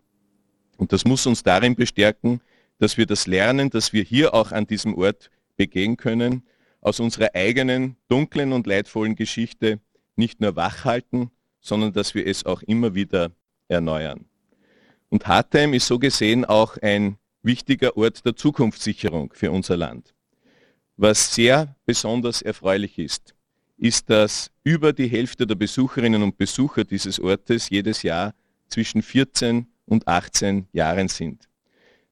Und 0.83 0.91
das 0.91 1.05
muss 1.05 1.25
uns 1.25 1.43
darin 1.43 1.75
bestärken, 1.75 2.41
dass 2.77 2.97
wir 2.97 3.05
das 3.05 3.25
lernen, 3.25 3.69
dass 3.69 3.93
wir 3.93 4.03
hier 4.03 4.33
auch 4.33 4.51
an 4.51 4.67
diesem 4.67 4.95
Ort 4.95 5.31
begehen 5.55 5.95
können, 5.95 6.43
aus 6.81 6.99
unserer 6.99 7.33
eigenen 7.35 7.95
dunklen 8.09 8.51
und 8.51 8.67
leidvollen 8.67 9.15
Geschichte 9.15 9.79
nicht 10.17 10.41
nur 10.41 10.57
wachhalten, 10.57 11.31
sondern 11.61 11.93
dass 11.93 12.15
wir 12.15 12.27
es 12.27 12.45
auch 12.45 12.61
immer 12.63 12.95
wieder 12.95 13.31
erneuern. 13.69 14.25
Und 15.07 15.25
Hartheim 15.25 15.73
ist 15.73 15.87
so 15.87 15.99
gesehen 15.99 16.43
auch 16.43 16.75
ein 16.81 17.15
wichtiger 17.43 17.95
Ort 17.95 18.25
der 18.25 18.35
Zukunftssicherung 18.35 19.31
für 19.31 19.51
unser 19.51 19.77
Land. 19.77 20.13
Was 20.97 21.33
sehr 21.33 21.77
besonders 21.85 22.41
erfreulich 22.41 22.99
ist, 22.99 23.33
ist, 23.77 24.09
dass 24.09 24.51
über 24.65 24.91
die 24.91 25.07
Hälfte 25.07 25.47
der 25.47 25.55
Besucherinnen 25.55 26.23
und 26.23 26.37
Besucher 26.37 26.83
dieses 26.83 27.21
Ortes 27.21 27.69
jedes 27.69 28.03
Jahr 28.03 28.33
zwischen 28.67 29.01
14 29.01 29.67
und 29.85 30.07
18 30.07 30.67
Jahren 30.71 31.07
sind. 31.07 31.47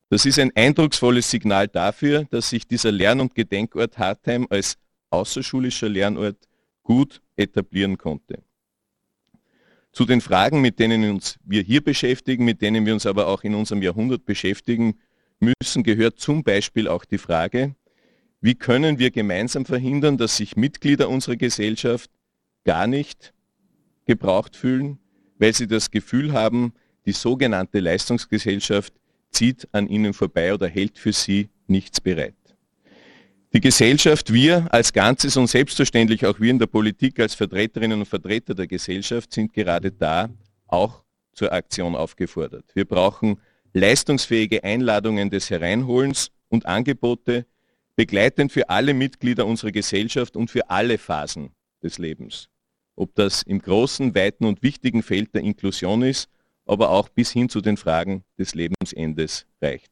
Das 0.10 0.26
ist 0.26 0.40
ein 0.40 0.52
eindrucksvolles 0.56 1.32
Signal 1.32 1.68
dafür, 1.68 2.26
dass 2.32 2.50
sich 2.50 2.68
dieser 2.68 2.92
Lern- 2.92 3.22
und 3.22 3.34
Gedenkort 3.34 3.98
Hartheim 3.98 4.46
als 4.50 4.78
außerschulischer 5.10 5.88
Lernort 5.88 6.38
gut 6.84 7.22
etablieren 7.38 7.98
konnte. 7.98 8.44
Zu 9.94 10.06
den 10.06 10.22
Fragen, 10.22 10.62
mit 10.62 10.80
denen 10.80 11.10
uns 11.10 11.38
wir 11.44 11.62
hier 11.62 11.84
beschäftigen, 11.84 12.46
mit 12.46 12.62
denen 12.62 12.86
wir 12.86 12.94
uns 12.94 13.06
aber 13.06 13.28
auch 13.28 13.44
in 13.44 13.56
unserem 13.56 13.82
Jahrhundert 13.82 14.26
beschäftigen 14.26 15.00
müssen, 15.40 15.84
gehört 15.84 16.20
zum 16.20 16.44
Beispiel 16.44 16.88
auch 16.88 17.06
die 17.06 17.18
Frage, 17.18 17.76
wie 18.42 18.56
können 18.56 19.00
wir 19.00 19.12
gemeinsam 19.12 19.66
verhindern, 19.66 20.18
dass 20.18 20.38
sich 20.38 20.56
Mitglieder 20.56 21.10
unserer 21.10 21.36
Gesellschaft 21.36 22.10
gar 22.64 22.88
nicht 22.88 23.34
gebraucht 24.06 24.56
fühlen, 24.56 25.00
weil 25.38 25.54
sie 25.54 25.68
das 25.68 25.92
Gefühl 25.92 26.34
haben, 26.34 26.74
die 27.06 27.12
sogenannte 27.12 27.80
Leistungsgesellschaft 27.80 28.94
zieht 29.32 29.68
an 29.72 29.88
ihnen 29.88 30.14
vorbei 30.14 30.54
oder 30.54 30.68
hält 30.68 30.98
für 30.98 31.14
sie 31.14 31.50
nichts 31.68 32.02
bereit. 32.02 32.36
Die 33.54 33.60
Gesellschaft, 33.60 34.32
wir 34.32 34.68
als 34.74 34.94
Ganzes 34.94 35.36
und 35.36 35.48
selbstverständlich 35.48 36.26
auch 36.26 36.40
wir 36.40 36.52
in 36.52 36.60
der 36.60 36.68
Politik 36.68 37.20
als 37.20 37.34
Vertreterinnen 37.34 38.00
und 38.00 38.06
Vertreter 38.06 38.56
der 38.56 38.68
Gesellschaft 38.68 39.34
sind 39.34 39.52
gerade 39.54 39.92
da 39.92 40.30
auch 40.68 41.04
zur 41.34 41.52
Aktion 41.52 41.96
aufgefordert. 41.96 42.66
Wir 42.74 42.86
brauchen 42.86 43.42
leistungsfähige 43.74 44.64
Einladungen 44.64 45.30
des 45.30 45.50
Hereinholens 45.50 46.32
und 46.48 46.66
Angebote, 46.66 47.46
begleitend 47.96 48.52
für 48.52 48.70
alle 48.70 48.94
Mitglieder 48.94 49.46
unserer 49.46 49.72
Gesellschaft 49.72 50.36
und 50.38 50.50
für 50.50 50.70
alle 50.70 50.98
Phasen 50.98 51.52
des 51.84 51.98
Lebens. 51.98 52.48
Ob 52.96 53.16
das 53.16 53.44
im 53.44 53.62
großen, 53.62 54.16
weiten 54.16 54.46
und 54.46 54.64
wichtigen 54.64 55.04
Feld 55.04 55.34
der 55.34 55.42
Inklusion 55.42 56.04
ist, 56.04 56.30
aber 56.72 56.90
auch 56.90 57.10
bis 57.10 57.32
hin 57.32 57.50
zu 57.50 57.62
den 57.62 57.78
Fragen 57.78 58.24
des 58.38 58.56
Lebensendes 58.56 59.46
reicht. 59.62 59.92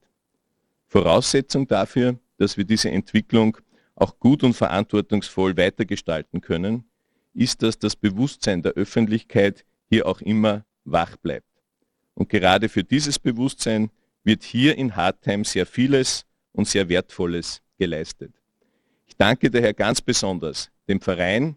Voraussetzung 0.87 1.67
dafür 1.67 2.17
dass 2.39 2.57
wir 2.57 2.63
diese 2.63 2.89
Entwicklung 2.89 3.57
auch 3.95 4.17
gut 4.17 4.43
und 4.43 4.53
verantwortungsvoll 4.53 5.55
weitergestalten 5.57 6.41
können, 6.41 6.85
ist, 7.33 7.61
dass 7.61 7.77
das 7.77 7.95
Bewusstsein 7.95 8.63
der 8.63 8.71
Öffentlichkeit 8.71 9.65
hier 9.89 10.07
auch 10.07 10.21
immer 10.21 10.65
wach 10.85 11.17
bleibt. 11.17 11.45
Und 12.15 12.29
gerade 12.29 12.69
für 12.69 12.83
dieses 12.83 13.19
Bewusstsein 13.19 13.91
wird 14.23 14.43
hier 14.43 14.77
in 14.77 14.95
Hartheim 14.95 15.43
sehr 15.43 15.65
vieles 15.65 16.25
und 16.53 16.67
sehr 16.67 16.89
Wertvolles 16.89 17.61
geleistet. 17.77 18.33
Ich 19.05 19.15
danke 19.15 19.51
daher 19.51 19.73
ganz 19.73 20.01
besonders 20.01 20.71
dem 20.87 21.01
Verein 21.01 21.55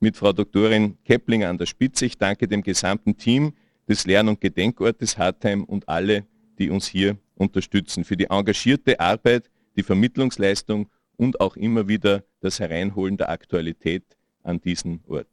mit 0.00 0.16
Frau 0.16 0.32
Doktorin 0.32 0.98
Keplinger 1.04 1.48
an 1.48 1.58
der 1.58 1.66
Spitze. 1.66 2.06
Ich 2.06 2.18
danke 2.18 2.48
dem 2.48 2.62
gesamten 2.62 3.16
Team 3.16 3.54
des 3.88 4.06
Lern- 4.06 4.28
und 4.28 4.40
Gedenkortes 4.40 5.18
Hartheim 5.18 5.64
und 5.64 5.88
alle, 5.88 6.26
die 6.58 6.70
uns 6.70 6.86
hier 6.86 7.16
unterstützen, 7.34 8.04
für 8.04 8.16
die 8.16 8.26
engagierte 8.30 9.00
Arbeit, 9.00 9.50
die 9.76 9.82
Vermittlungsleistung 9.82 10.88
und 11.16 11.40
auch 11.40 11.56
immer 11.56 11.88
wieder 11.88 12.24
das 12.40 12.60
Hereinholen 12.60 13.16
der 13.16 13.30
Aktualität 13.30 14.04
an 14.42 14.60
diesen 14.60 15.02
Ort. 15.06 15.26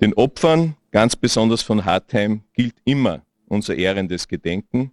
Den 0.00 0.14
Opfern, 0.14 0.76
ganz 0.90 1.16
besonders 1.16 1.62
von 1.62 1.84
Hartheim, 1.84 2.42
gilt 2.52 2.74
immer 2.84 3.24
unser 3.46 3.76
ehrendes 3.76 4.28
Gedenken. 4.28 4.92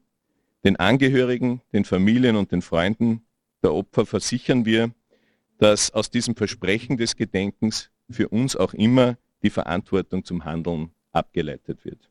Den 0.63 0.75
Angehörigen, 0.75 1.62
den 1.74 1.86
Familien 1.86 2.36
und 2.36 2.51
den 2.51 2.62
Freunden 2.62 3.24
der 3.63 3.74
Opfer 3.74 4.06
versichern 4.06 4.66
wir, 4.66 4.92
dass 5.58 5.92
aus 5.92 6.10
diesem 6.10 6.36
Versprechen 6.36 6.98
des 6.98 7.16
Gedenkens 7.16 7.90
für 8.10 8.30
uns 8.30 8.56
auch 8.56 8.74
immer 8.74 9.18
die 9.44 9.50
Verantwortung 9.50 10.24
zum 10.24 10.46
Handeln 10.46 10.92
abgeleitet 11.12 11.84
wird. 11.86 12.11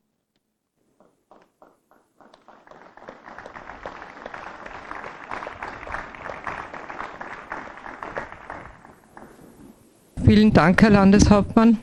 Vielen 10.25 10.53
Dank, 10.53 10.83
Herr 10.83 10.91
Landeshauptmann. 10.91 11.79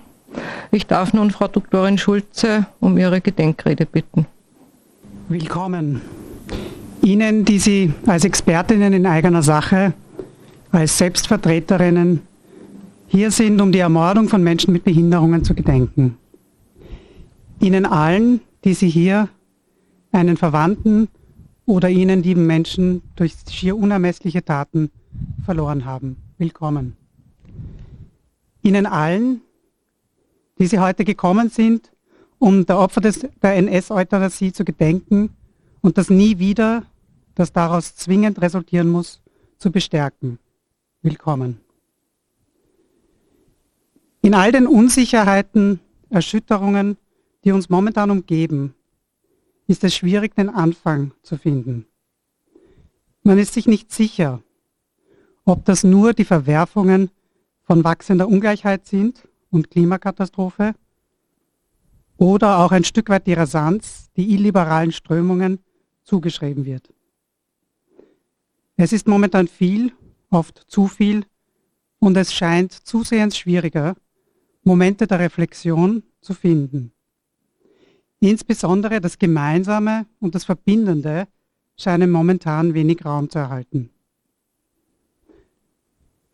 Ich 0.72 0.86
darf 0.86 1.14
nun 1.14 1.32
Frau 1.32 1.48
Doktorin 1.48 1.98
Schulze 1.98 2.68
um 2.80 2.98
ihre 2.98 3.22
Gedenkrede 3.22 3.86
bitten. 3.86 4.26
Willkommen. 5.30 6.02
Ihnen, 7.02 7.46
die 7.46 7.60
Sie 7.60 7.94
als 8.06 8.26
Expertinnen 8.26 8.94
in 8.94 9.06
eigener 9.06 9.42
Sache, 9.44 9.94
als 10.72 10.98
Selbstvertreterinnen 10.98 12.22
hier 13.08 13.32
sind, 13.32 13.62
um 13.62 13.72
die 13.72 13.80
Ermordung 13.80 14.28
von 14.28 14.44
Menschen 14.44 14.74
mit 14.74 14.84
Behinderungen 14.84 15.44
zu 15.44 15.56
gedenken. 15.56 16.18
Ihnen 17.60 17.86
allen, 17.86 18.42
die 18.66 18.74
Sie 18.74 18.90
hier 18.90 19.30
einen 20.12 20.38
Verwandten 20.38 21.08
oder 21.66 21.90
Ihnen 21.90 22.24
lieben 22.24 22.46
Menschen 22.46 23.02
durch 23.16 23.34
schier 23.50 23.78
unermessliche 23.78 24.44
Taten 24.44 24.92
verloren 25.46 25.86
haben. 25.86 26.18
Willkommen. 26.38 26.97
Ihnen 28.62 28.86
allen, 28.86 29.42
die 30.60 30.68
Sie 30.68 30.80
heute 30.80 31.06
gekommen 31.06 31.50
sind, 31.50 31.92
um 32.40 32.66
der 32.66 32.78
Opfer 32.78 33.02
des, 33.02 33.20
der 33.42 33.56
NS-Euthanasie 33.56 34.52
zu 34.52 34.64
gedenken 34.66 35.30
und 35.82 35.98
das 35.98 36.10
nie 36.10 36.40
wieder, 36.40 36.84
das 37.36 37.52
daraus 37.52 37.96
zwingend 37.96 38.42
resultieren 38.42 38.90
muss, 38.90 39.22
zu 39.58 39.72
bestärken. 39.72 40.40
Willkommen. 41.02 41.60
In 44.22 44.34
all 44.34 44.52
den 44.52 44.68
Unsicherheiten, 44.68 45.80
Erschütterungen, 46.10 46.98
die 47.44 47.52
uns 47.52 47.70
momentan 47.70 48.12
umgeben, 48.12 48.74
ist 49.68 49.84
es 49.84 49.96
schwierig, 49.96 50.36
den 50.36 50.50
Anfang 50.50 51.12
zu 51.22 51.38
finden. 51.38 51.86
Man 53.24 53.38
ist 53.38 53.54
sich 53.54 53.68
nicht 53.68 53.92
sicher, 53.92 54.42
ob 55.46 55.66
das 55.66 55.84
nur 55.84 56.14
die 56.14 56.26
Verwerfungen 56.26 57.10
von 57.68 57.84
wachsender 57.84 58.30
Ungleichheit 58.30 58.86
sind 58.86 59.28
und 59.52 59.70
Klimakatastrophe 59.70 60.74
oder 62.16 62.60
auch 62.60 62.72
ein 62.72 62.86
Stück 62.86 63.10
weit 63.10 63.28
die 63.28 63.34
Rasanz, 63.34 64.10
die 64.16 64.34
illiberalen 64.34 64.94
Strömungen 64.94 65.60
zugeschrieben 66.04 66.66
wird. 66.66 66.92
Es 68.78 68.94
ist 68.94 69.08
momentan 69.08 69.50
viel, 69.50 69.92
oft 70.30 70.64
zu 70.68 70.88
viel, 70.88 71.26
und 72.00 72.16
es 72.16 72.34
scheint 72.34 72.72
zusehends 72.72 73.38
schwieriger, 73.38 73.96
Momente 74.64 75.08
der 75.08 75.20
Reflexion 75.20 76.04
zu 76.22 76.34
finden. 76.34 76.92
Insbesondere 78.20 79.02
das 79.02 79.18
Gemeinsame 79.18 80.06
und 80.20 80.36
das 80.36 80.46
Verbindende 80.46 81.28
scheinen 81.76 82.12
momentan 82.12 82.74
wenig 82.74 83.04
Raum 83.04 83.30
zu 83.30 83.40
erhalten. 83.40 83.90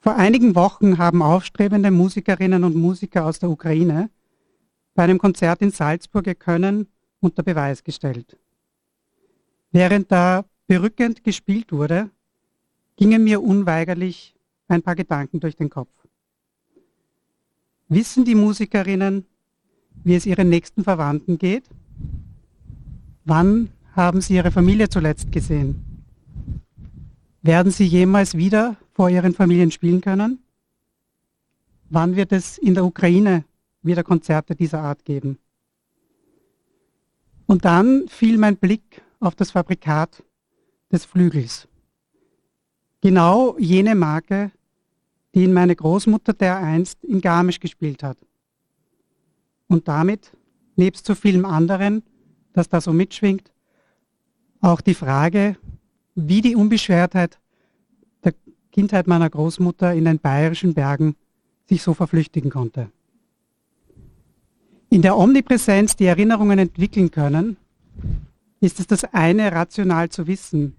Vor 0.04 0.18
einigen 0.18 0.54
Wochen 0.54 0.98
haben 0.98 1.22
aufstrebende 1.22 1.90
Musikerinnen 1.90 2.66
und 2.66 2.76
Musiker 2.76 3.26
aus 3.26 3.40
der 3.40 3.50
Ukraine 3.50 4.10
bei 4.96 5.04
einem 5.04 5.18
Konzert 5.18 5.62
in 5.62 5.72
Salzburg 5.72 6.28
ihr 6.28 6.36
Können 6.36 6.88
unter 7.22 7.42
Beweis 7.42 7.86
gestellt. 7.86 8.38
Während 9.72 10.12
da 10.12 10.44
berückend 10.68 11.24
gespielt 11.24 11.72
wurde, 11.72 12.10
gingen 12.98 13.24
mir 13.24 13.42
unweigerlich 13.42 14.36
ein 14.68 14.82
paar 14.82 14.96
Gedanken 14.96 15.40
durch 15.40 15.56
den 15.56 15.70
Kopf. 15.70 15.94
Wissen 17.88 18.26
die 18.26 18.36
Musikerinnen, 18.36 19.26
wie 20.04 20.16
es 20.16 20.26
ihren 20.26 20.50
nächsten 20.50 20.84
Verwandten 20.84 21.38
geht? 21.38 21.64
Wann 23.24 23.70
haben 23.96 24.20
sie 24.20 24.36
ihre 24.36 24.52
Familie 24.52 24.90
zuletzt 24.90 25.32
gesehen? 25.32 26.04
Werden 27.42 27.72
sie 27.72 27.86
jemals 27.86 28.36
wieder 28.36 28.76
vor 28.94 29.10
ihren 29.10 29.34
Familien 29.34 29.72
spielen 29.72 30.02
können? 30.02 30.40
Wann 31.90 32.16
wird 32.16 32.32
es 32.32 32.58
in 32.58 32.74
der 32.74 32.86
Ukraine 32.86 33.44
wieder 33.82 34.04
Konzerte 34.04 34.56
dieser 34.56 34.82
Art 34.82 35.04
geben? 35.04 35.40
Und 37.46 37.66
dann 37.66 38.08
fiel 38.08 38.38
mein 38.38 38.58
Blick 38.58 39.02
auf 39.20 39.36
das 39.36 39.52
Fabrikat 39.52 40.24
des 40.92 41.06
Flügels. 41.06 41.68
Genau 43.02 43.58
jene 43.60 43.96
Marke, 43.96 44.52
die 45.36 45.44
in 45.44 45.54
meine 45.54 45.76
Großmutter 45.76 46.34
dereinst 46.34 47.04
in 47.04 47.20
Garmisch 47.20 47.60
gespielt 47.60 48.04
hat. 48.04 48.18
Und 49.68 49.88
damit, 49.88 50.32
nebst 50.76 51.06
so 51.06 51.16
vielem 51.16 51.46
anderen, 51.46 52.04
das 52.54 52.70
da 52.70 52.80
so 52.80 52.94
mitschwingt, 52.94 53.52
auch 54.62 54.82
die 54.82 54.94
Frage, 54.94 55.58
wie 56.16 56.42
die 56.42 56.56
Unbeschwertheit 56.56 57.40
Kindheit 58.74 59.06
meiner 59.08 59.30
Großmutter 59.30 59.94
in 59.94 60.06
den 60.06 60.20
bayerischen 60.20 60.74
Bergen 60.74 61.16
sich 61.70 61.84
so 61.84 61.94
verflüchtigen 61.94 62.50
konnte. 62.50 62.92
In 64.90 65.04
der 65.04 65.16
Omnipräsenz, 65.16 65.96
die 65.96 66.06
Erinnerungen 66.06 66.60
entwickeln 66.60 67.12
können, 67.12 67.58
ist 68.60 68.80
es 68.80 68.88
das 68.88 69.04
eine, 69.06 69.52
rational 69.52 70.10
zu 70.10 70.28
wissen, 70.28 70.76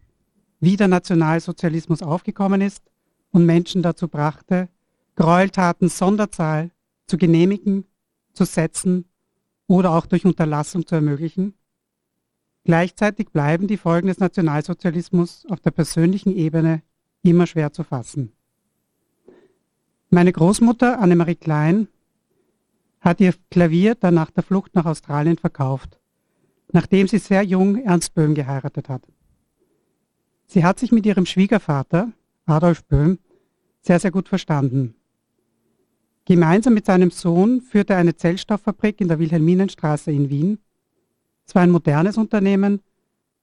wie 0.61 0.77
der 0.77 0.89
Nationalsozialismus 0.89 2.03
aufgekommen 2.03 2.61
ist 2.61 2.83
und 3.31 3.47
Menschen 3.47 3.83
dazu 3.83 4.09
brachte, 4.09 4.69
Gräueltaten 5.15 5.89
Sonderzahl 5.89 6.71
zu 7.07 7.17
genehmigen, 7.17 7.85
zu 8.33 8.45
setzen 8.45 9.05
oder 9.69 9.93
auch 9.93 10.07
durch 10.07 10.25
Unterlassung 10.25 10.85
zu 10.85 10.97
ermöglichen. 10.97 11.55
Gleichzeitig 12.65 13.29
bleiben 13.31 13.69
die 13.69 13.77
Folgen 13.77 14.09
des 14.09 14.19
Nationalsozialismus 14.19 15.47
auf 15.49 15.61
der 15.61 15.71
persönlichen 15.71 16.35
Ebene 16.35 16.83
immer 17.31 17.47
schwer 17.47 17.73
zu 17.73 17.83
fassen. 17.83 18.33
Meine 20.11 20.33
Großmutter 20.33 21.01
Annemarie 21.01 21.35
Klein 21.35 21.89
hat 23.01 23.21
ihr 23.21 23.35
Klavier 23.51 23.95
dann 23.95 24.15
nach 24.15 24.31
der 24.31 24.43
Flucht 24.43 24.75
nach 24.75 24.87
Australien 24.87 25.37
verkauft, 25.37 25.99
nachdem 26.73 27.09
sie 27.09 27.19
sehr 27.19 27.43
jung 27.43 27.77
Ernst 27.83 28.15
Böhm 28.15 28.35
geheiratet 28.35 28.89
hat. 28.89 29.03
Sie 30.47 30.65
hat 30.65 30.79
sich 30.79 30.93
mit 30.93 31.05
ihrem 31.05 31.27
Schwiegervater, 31.27 32.13
Adolf 32.47 32.85
Böhm, 32.85 33.19
sehr, 33.81 33.99
sehr 33.99 34.11
gut 34.11 34.29
verstanden. 34.29 34.95
Gemeinsam 36.25 36.73
mit 36.73 36.87
seinem 36.87 37.11
Sohn 37.11 37.61
führte 37.61 37.93
er 37.93 37.99
eine 37.99 38.17
Zellstofffabrik 38.17 39.01
in 39.01 39.09
der 39.09 39.19
Wilhelminenstraße 39.19 40.11
in 40.11 40.31
Wien. 40.31 40.59
Es 41.47 41.55
war 41.55 41.63
ein 41.63 41.71
modernes 41.71 42.17
Unternehmen, 42.17 42.81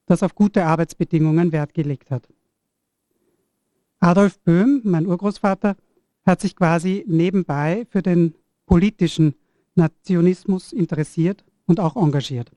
das 0.06 0.22
auf 0.22 0.34
gute 0.34 0.64
Arbeitsbedingungen 0.64 1.52
Wert 1.52 1.74
gelegt 1.74 2.10
hat. 2.10 2.26
Adolf 4.02 4.40
Böhm, 4.40 4.80
mein 4.82 5.06
Urgroßvater, 5.06 5.76
hat 6.26 6.40
sich 6.40 6.56
quasi 6.56 7.04
nebenbei 7.06 7.86
für 7.88 8.02
den 8.02 8.34
politischen 8.66 9.36
Nationismus 9.76 10.72
interessiert 10.72 11.44
und 11.66 11.78
auch 11.78 11.94
engagiert. 11.94 12.50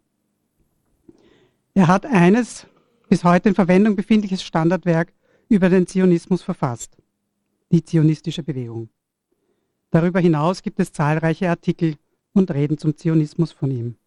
Er 1.75 1.87
hat 1.87 2.07
eines 2.07 2.65
bis 3.09 3.23
heute 3.23 3.49
in 3.49 3.55
Verwendung 3.55 3.95
befindliches 3.95 4.41
Standardwerk 4.41 5.13
über 5.47 5.69
den 5.69 5.85
Zionismus 5.85 6.41
verfasst, 6.41 6.97
die 7.71 7.83
zionistische 7.83 8.41
Bewegung. 8.41 8.89
Darüber 9.91 10.19
hinaus 10.19 10.63
gibt 10.63 10.79
es 10.79 10.93
zahlreiche 10.93 11.47
Artikel 11.47 11.97
und 12.33 12.49
Reden 12.49 12.79
zum 12.79 12.97
Zionismus 12.97 13.51
von 13.51 13.69
ihm. 13.69 13.97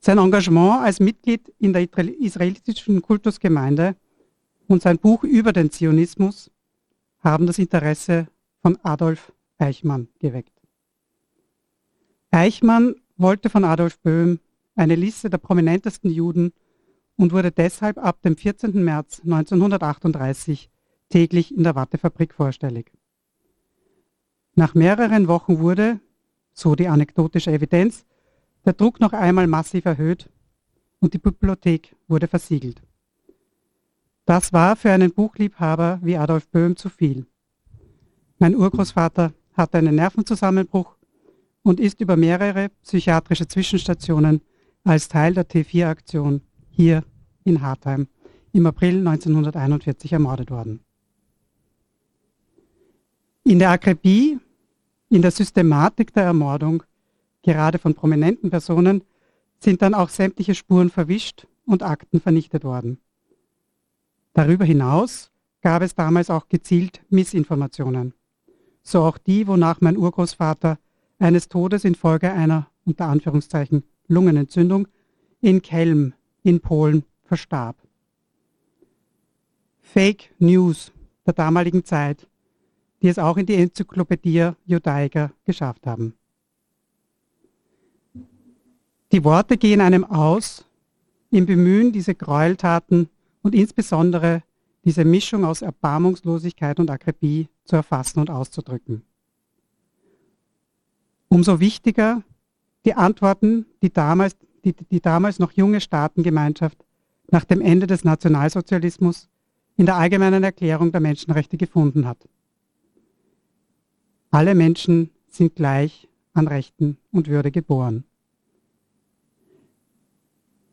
Sein 0.00 0.16
Engagement 0.16 0.84
als 0.84 1.00
Mitglied 1.00 1.52
in 1.58 1.74
der 1.74 1.82
israelitischen 1.82 3.02
Kultusgemeinde 3.02 3.94
und 4.72 4.82
sein 4.82 4.98
Buch 4.98 5.22
über 5.22 5.52
den 5.52 5.70
Zionismus 5.70 6.50
haben 7.18 7.46
das 7.46 7.58
Interesse 7.58 8.28
von 8.62 8.78
Adolf 8.82 9.32
Eichmann 9.58 10.08
geweckt. 10.18 10.58
Eichmann 12.30 12.94
wollte 13.18 13.50
von 13.50 13.64
Adolf 13.64 13.98
Böhm 14.00 14.40
eine 14.74 14.94
Liste 14.94 15.28
der 15.28 15.36
prominentesten 15.38 16.10
Juden 16.10 16.54
und 17.16 17.32
wurde 17.32 17.52
deshalb 17.52 17.98
ab 17.98 18.22
dem 18.22 18.36
14. 18.36 18.82
März 18.82 19.20
1938 19.20 20.70
täglich 21.10 21.54
in 21.54 21.64
der 21.64 21.74
Wattefabrik 21.74 22.32
vorstellig. 22.32 22.90
Nach 24.54 24.74
mehreren 24.74 25.28
Wochen 25.28 25.58
wurde, 25.58 26.00
so 26.54 26.74
die 26.74 26.88
anekdotische 26.88 27.52
Evidenz, 27.52 28.06
der 28.64 28.72
Druck 28.72 29.00
noch 29.00 29.12
einmal 29.12 29.46
massiv 29.46 29.84
erhöht 29.84 30.30
und 30.98 31.12
die 31.12 31.18
Bibliothek 31.18 31.94
wurde 32.08 32.26
versiegelt. 32.26 32.82
Das 34.32 34.50
war 34.50 34.76
für 34.76 34.90
einen 34.90 35.12
Buchliebhaber 35.12 35.98
wie 36.02 36.16
Adolf 36.16 36.48
Böhm 36.48 36.74
zu 36.74 36.88
viel. 36.88 37.26
Mein 38.38 38.56
Urgroßvater 38.56 39.34
hatte 39.52 39.76
einen 39.76 39.96
Nervenzusammenbruch 39.96 40.96
und 41.62 41.78
ist 41.78 42.00
über 42.00 42.16
mehrere 42.16 42.70
psychiatrische 42.82 43.46
Zwischenstationen 43.46 44.40
als 44.84 45.08
Teil 45.08 45.34
der 45.34 45.46
T4-Aktion 45.46 46.40
hier 46.70 47.04
in 47.44 47.60
Hartheim 47.60 48.08
im 48.54 48.64
April 48.64 49.06
1941 49.06 50.14
ermordet 50.14 50.50
worden. 50.50 50.80
In 53.44 53.58
der 53.58 53.68
Akribie, 53.68 54.38
in 55.10 55.20
der 55.20 55.30
Systematik 55.30 56.14
der 56.14 56.24
Ermordung, 56.24 56.84
gerade 57.42 57.78
von 57.78 57.92
prominenten 57.92 58.48
Personen, 58.48 59.04
sind 59.58 59.82
dann 59.82 59.92
auch 59.92 60.08
sämtliche 60.08 60.54
Spuren 60.54 60.88
verwischt 60.88 61.46
und 61.66 61.82
Akten 61.82 62.18
vernichtet 62.18 62.64
worden. 62.64 62.98
Darüber 64.32 64.64
hinaus 64.64 65.30
gab 65.60 65.82
es 65.82 65.94
damals 65.94 66.30
auch 66.30 66.48
gezielt 66.48 67.02
Missinformationen. 67.10 68.14
So 68.82 69.02
auch 69.02 69.18
die, 69.18 69.46
wonach 69.46 69.80
mein 69.80 69.96
Urgroßvater 69.96 70.78
eines 71.18 71.48
Todes 71.48 71.84
infolge 71.84 72.32
einer, 72.32 72.68
unter 72.84 73.06
Anführungszeichen, 73.06 73.84
Lungenentzündung 74.08 74.88
in 75.40 75.62
Kelm 75.62 76.14
in 76.42 76.60
Polen 76.60 77.04
verstarb. 77.24 77.76
Fake 79.80 80.34
News 80.38 80.92
der 81.26 81.34
damaligen 81.34 81.84
Zeit, 81.84 82.26
die 83.02 83.08
es 83.08 83.18
auch 83.18 83.36
in 83.36 83.46
die 83.46 83.54
Enzyklopädie 83.54 84.50
Judaica 84.64 85.32
geschafft 85.44 85.86
haben. 85.86 86.14
Die 89.12 89.24
Worte 89.24 89.58
gehen 89.58 89.80
einem 89.80 90.04
aus 90.04 90.64
im 91.30 91.46
Bemühen, 91.46 91.92
diese 91.92 92.14
Gräueltaten 92.14 93.10
und 93.42 93.54
insbesondere 93.54 94.42
diese 94.84 95.04
Mischung 95.04 95.44
aus 95.44 95.62
Erbarmungslosigkeit 95.62 96.80
und 96.80 96.90
Akribie 96.90 97.48
zu 97.64 97.76
erfassen 97.76 98.20
und 98.20 98.30
auszudrücken. 98.30 99.02
Umso 101.28 101.60
wichtiger 101.60 102.22
die 102.84 102.94
Antworten, 102.94 103.66
die 103.80 103.92
damals, 103.92 104.36
die, 104.64 104.74
die 104.74 105.00
damals 105.00 105.38
noch 105.38 105.52
junge 105.52 105.80
Staatengemeinschaft 105.80 106.84
nach 107.30 107.44
dem 107.44 107.60
Ende 107.60 107.86
des 107.86 108.04
Nationalsozialismus 108.04 109.28
in 109.76 109.86
der 109.86 109.96
Allgemeinen 109.96 110.42
Erklärung 110.42 110.92
der 110.92 111.00
Menschenrechte 111.00 111.56
gefunden 111.56 112.06
hat. 112.06 112.18
Alle 114.30 114.54
Menschen 114.54 115.10
sind 115.28 115.56
gleich 115.56 116.08
an 116.34 116.48
Rechten 116.48 116.98
und 117.10 117.28
Würde 117.28 117.50
geboren. 117.50 118.04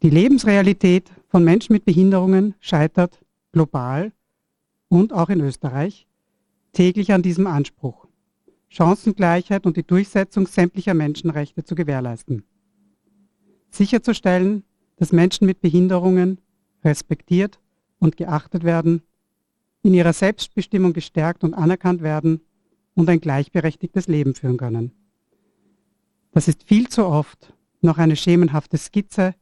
Die 0.01 0.09
Lebensrealität 0.09 1.11
von 1.29 1.43
Menschen 1.43 1.73
mit 1.73 1.85
Behinderungen 1.85 2.55
scheitert 2.59 3.23
global 3.51 4.11
und 4.89 5.13
auch 5.13 5.29
in 5.29 5.39
Österreich 5.41 6.07
täglich 6.73 7.13
an 7.13 7.21
diesem 7.21 7.47
Anspruch, 7.47 8.07
Chancengleichheit 8.67 9.65
und 9.65 9.77
die 9.77 9.85
Durchsetzung 9.85 10.47
sämtlicher 10.47 10.93
Menschenrechte 10.93 11.63
zu 11.63 11.75
gewährleisten. 11.75 12.43
Sicherzustellen, 13.69 14.63
dass 14.97 15.11
Menschen 15.11 15.45
mit 15.45 15.61
Behinderungen 15.61 16.41
respektiert 16.83 17.59
und 17.99 18.17
geachtet 18.17 18.63
werden, 18.63 19.03
in 19.83 19.93
ihrer 19.93 20.13
Selbstbestimmung 20.13 20.93
gestärkt 20.93 21.43
und 21.43 21.53
anerkannt 21.53 22.01
werden 22.01 22.41
und 22.95 23.07
ein 23.09 23.21
gleichberechtigtes 23.21 24.07
Leben 24.07 24.33
führen 24.35 24.57
können. 24.57 24.91
Das 26.31 26.47
ist 26.47 26.63
viel 26.63 26.89
zu 26.89 27.05
oft 27.05 27.53
noch 27.81 27.97
eine 27.97 28.15
schemenhafte 28.15 28.77
Skizze 28.77 29.35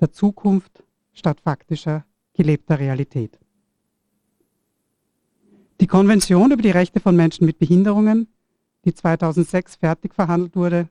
der 0.00 0.10
Zukunft 0.10 0.83
statt 1.14 1.40
faktischer 1.40 2.04
gelebter 2.34 2.78
Realität. 2.78 3.38
Die 5.80 5.86
Konvention 5.86 6.52
über 6.52 6.62
die 6.62 6.70
Rechte 6.70 7.00
von 7.00 7.16
Menschen 7.16 7.46
mit 7.46 7.58
Behinderungen, 7.58 8.28
die 8.84 8.94
2006 8.94 9.76
fertig 9.76 10.14
verhandelt 10.14 10.54
wurde, 10.54 10.88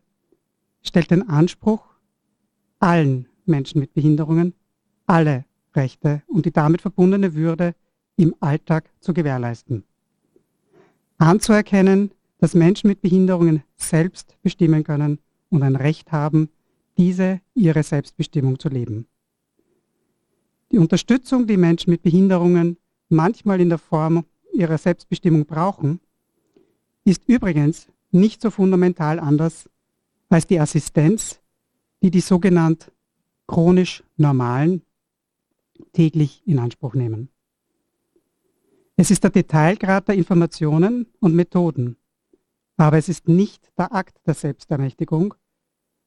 stellt 0.82 1.12
den 1.12 1.30
Anspruch, 1.30 1.86
allen 2.80 3.28
Menschen 3.46 3.80
mit 3.80 3.94
Behinderungen 3.94 4.54
alle 5.06 5.46
Rechte 5.76 6.22
und 6.28 6.46
die 6.46 6.52
damit 6.52 6.82
verbundene 6.82 7.34
Würde 7.34 7.76
im 8.16 8.36
Alltag 8.40 8.90
zu 9.00 9.14
gewährleisten. 9.14 9.84
Anzuerkennen, 11.18 12.12
dass 12.38 12.54
Menschen 12.54 12.88
mit 12.90 13.02
Behinderungen 13.02 13.64
selbst 13.76 14.38
bestimmen 14.42 14.84
können 14.84 15.20
und 15.50 15.64
ein 15.64 15.76
Recht 15.76 16.12
haben, 16.12 16.50
diese 16.98 17.40
ihre 17.54 17.84
Selbstbestimmung 17.84 18.60
zu 18.60 18.70
leben. 18.70 19.08
Die 20.74 20.80
Unterstützung, 20.80 21.46
die 21.46 21.56
Menschen 21.56 21.92
mit 21.92 22.02
Behinderungen 22.02 22.78
manchmal 23.08 23.62
in 23.62 23.70
der 23.70 23.78
Form 23.78 24.26
ihrer 24.54 24.80
Selbstbestimmung 24.80 25.46
brauchen, 25.46 26.00
ist 27.06 27.30
übrigens 27.30 27.90
nicht 28.10 28.42
so 28.42 28.50
fundamental 28.50 29.20
anders 29.20 29.70
als 30.30 30.48
die 30.48 30.60
Assistenz, 30.60 31.40
die 32.02 32.10
die 32.10 32.22
sogenannt 32.22 32.92
chronisch 33.46 34.04
Normalen 34.18 34.82
täglich 35.92 36.42
in 36.48 36.58
Anspruch 36.58 36.96
nehmen. 36.96 37.30
Es 38.96 39.12
ist 39.12 39.24
der 39.24 39.30
Detailgrad 39.30 40.08
der 40.08 40.16
Informationen 40.16 41.06
und 41.20 41.36
Methoden, 41.36 41.98
aber 42.78 42.98
es 42.98 43.10
ist 43.10 43.28
nicht 43.28 43.72
der 43.78 43.94
Akt 43.94 44.18
der 44.26 44.34
Selbstermächtigung, 44.34 45.36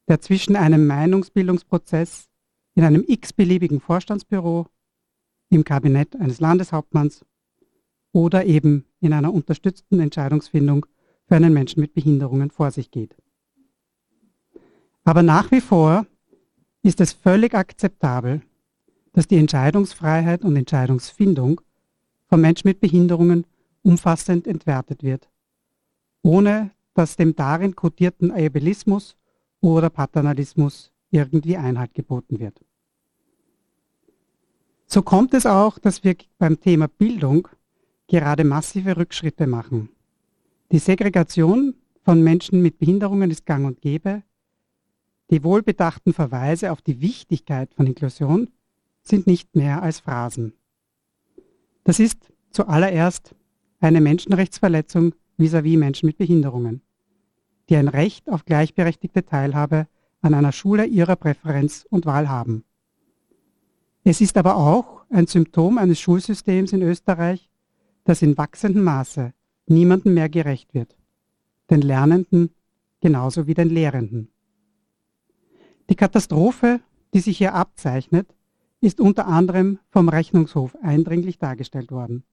der 0.09 0.21
zwischen 0.21 0.57
einem 0.57 0.89
Meinungsbildungsprozess 0.89 2.29
in 2.77 2.85
einem 2.85 3.05
x-beliebigen 3.09 3.81
Vorstandsbüro, 3.81 4.67
im 5.49 5.65
Kabinett 5.65 6.15
eines 6.17 6.41
Landeshauptmanns 6.41 7.25
oder 8.13 8.45
eben 8.45 8.85
in 9.01 9.13
einer 9.13 9.33
unterstützten 9.33 9.99
Entscheidungsfindung 9.99 10.87
für 11.27 11.37
einen 11.37 11.53
Menschen 11.53 11.81
mit 11.81 11.95
Behinderungen 11.95 12.51
vor 12.51 12.71
sich 12.71 12.91
geht. 12.91 13.17
Aber 15.05 15.23
nach 15.23 15.51
wie 15.51 15.61
vor 15.61 16.07
ist 16.83 17.01
es 17.01 17.13
völlig 17.13 17.55
akzeptabel, 17.55 18.43
dass 19.13 19.27
die 19.27 19.37
Entscheidungsfreiheit 19.39 20.45
und 20.45 20.57
Entscheidungsfindung 20.57 21.61
von 22.29 22.41
Menschen 22.41 22.69
mit 22.69 22.81
Behinderungen 22.81 23.47
umfassend 23.83 24.47
entwertet 24.47 25.03
wird, 25.03 25.31
ohne 26.23 26.73
dass 26.93 27.17
dem 27.17 27.35
darin 27.35 27.75
kodierten 27.75 28.31
Ableismus 28.31 29.17
oder 29.61 29.89
Paternalismus 29.89 30.93
irgendwie 31.11 31.57
Einhalt 31.57 31.95
geboten 31.95 32.39
wird. 32.39 32.61
So 34.87 35.03
kommt 35.03 35.35
es 35.35 35.47
auch, 35.47 35.79
dass 35.79 36.05
wir 36.05 36.17
beim 36.39 36.61
Thema 36.61 36.89
Bildung 36.89 37.49
gerade 38.07 38.45
massive 38.45 38.97
Rückschritte 38.97 39.47
machen. 39.47 39.89
Die 40.71 40.79
Segregation 40.79 41.75
von 42.03 42.23
Menschen 42.23 42.63
mit 42.63 42.79
Behinderungen 42.79 43.31
ist 43.31 43.47
gang 43.47 43.67
und 43.67 43.81
gäbe. 43.81 44.23
Die 45.31 45.43
wohlbedachten 45.43 46.13
Verweise 46.13 46.71
auf 46.71 46.83
die 46.83 47.01
Wichtigkeit 47.01 47.75
von 47.75 47.87
Inklusion 47.87 48.51
sind 49.03 49.27
nicht 49.27 49.57
mehr 49.57 49.83
als 49.83 50.01
Phrasen. 50.01 50.53
Das 51.83 51.99
ist 51.99 52.33
zuallererst 52.51 53.35
eine 53.81 54.01
Menschenrechtsverletzung 54.01 55.15
vis-à-vis 55.39 55.75
-vis 55.75 55.79
Menschen 55.79 56.07
mit 56.07 56.19
Behinderungen, 56.19 56.81
die 57.69 57.77
ein 57.77 57.89
Recht 57.89 58.31
auf 58.31 58.45
gleichberechtigte 58.45 59.25
Teilhabe 59.25 59.89
an 60.27 60.35
einer 60.35 60.53
Schule 60.53 60.85
ihrer 60.85 61.17
Präferenz 61.17 61.87
und 61.89 62.05
Wahl 62.05 62.29
haben. 62.29 62.65
Es 64.05 64.21
ist 64.21 64.37
aber 64.37 64.57
auch 64.57 65.05
ein 65.09 65.27
Symptom 65.27 65.79
eines 65.79 66.01
Schulsystems 66.01 66.73
in 66.73 66.83
Österreich, 66.83 67.49
das 68.05 68.23
in 68.23 68.37
wachsendem 68.37 68.85
Maße 68.85 69.33
niemandem 69.67 70.15
mehr 70.15 70.29
gerecht 70.29 70.75
wird, 70.75 70.97
den 71.71 71.81
Lernenden 71.81 72.51
genauso 73.01 73.47
wie 73.47 73.55
den 73.55 73.71
Lehrenden. 73.71 74.29
Die 75.89 75.97
Katastrophe, 75.97 76.81
die 77.15 77.21
sich 77.21 77.39
hier 77.39 77.55
abzeichnet, 77.55 78.35
ist 78.81 79.01
unter 79.01 79.27
anderem 79.27 79.79
vom 79.91 80.09
Rechnungshof 80.09 80.77
eindringlich 80.83 81.39
dargestellt 81.39 81.91
worden. 81.91 82.25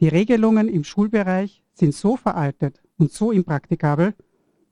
Die 0.00 0.08
Regelungen 0.08 0.68
im 0.68 0.84
Schulbereich 0.84 1.62
sind 1.72 1.94
so 1.94 2.16
veraltet 2.16 2.82
und 2.98 3.12
so 3.12 3.32
impraktikabel, 3.32 4.14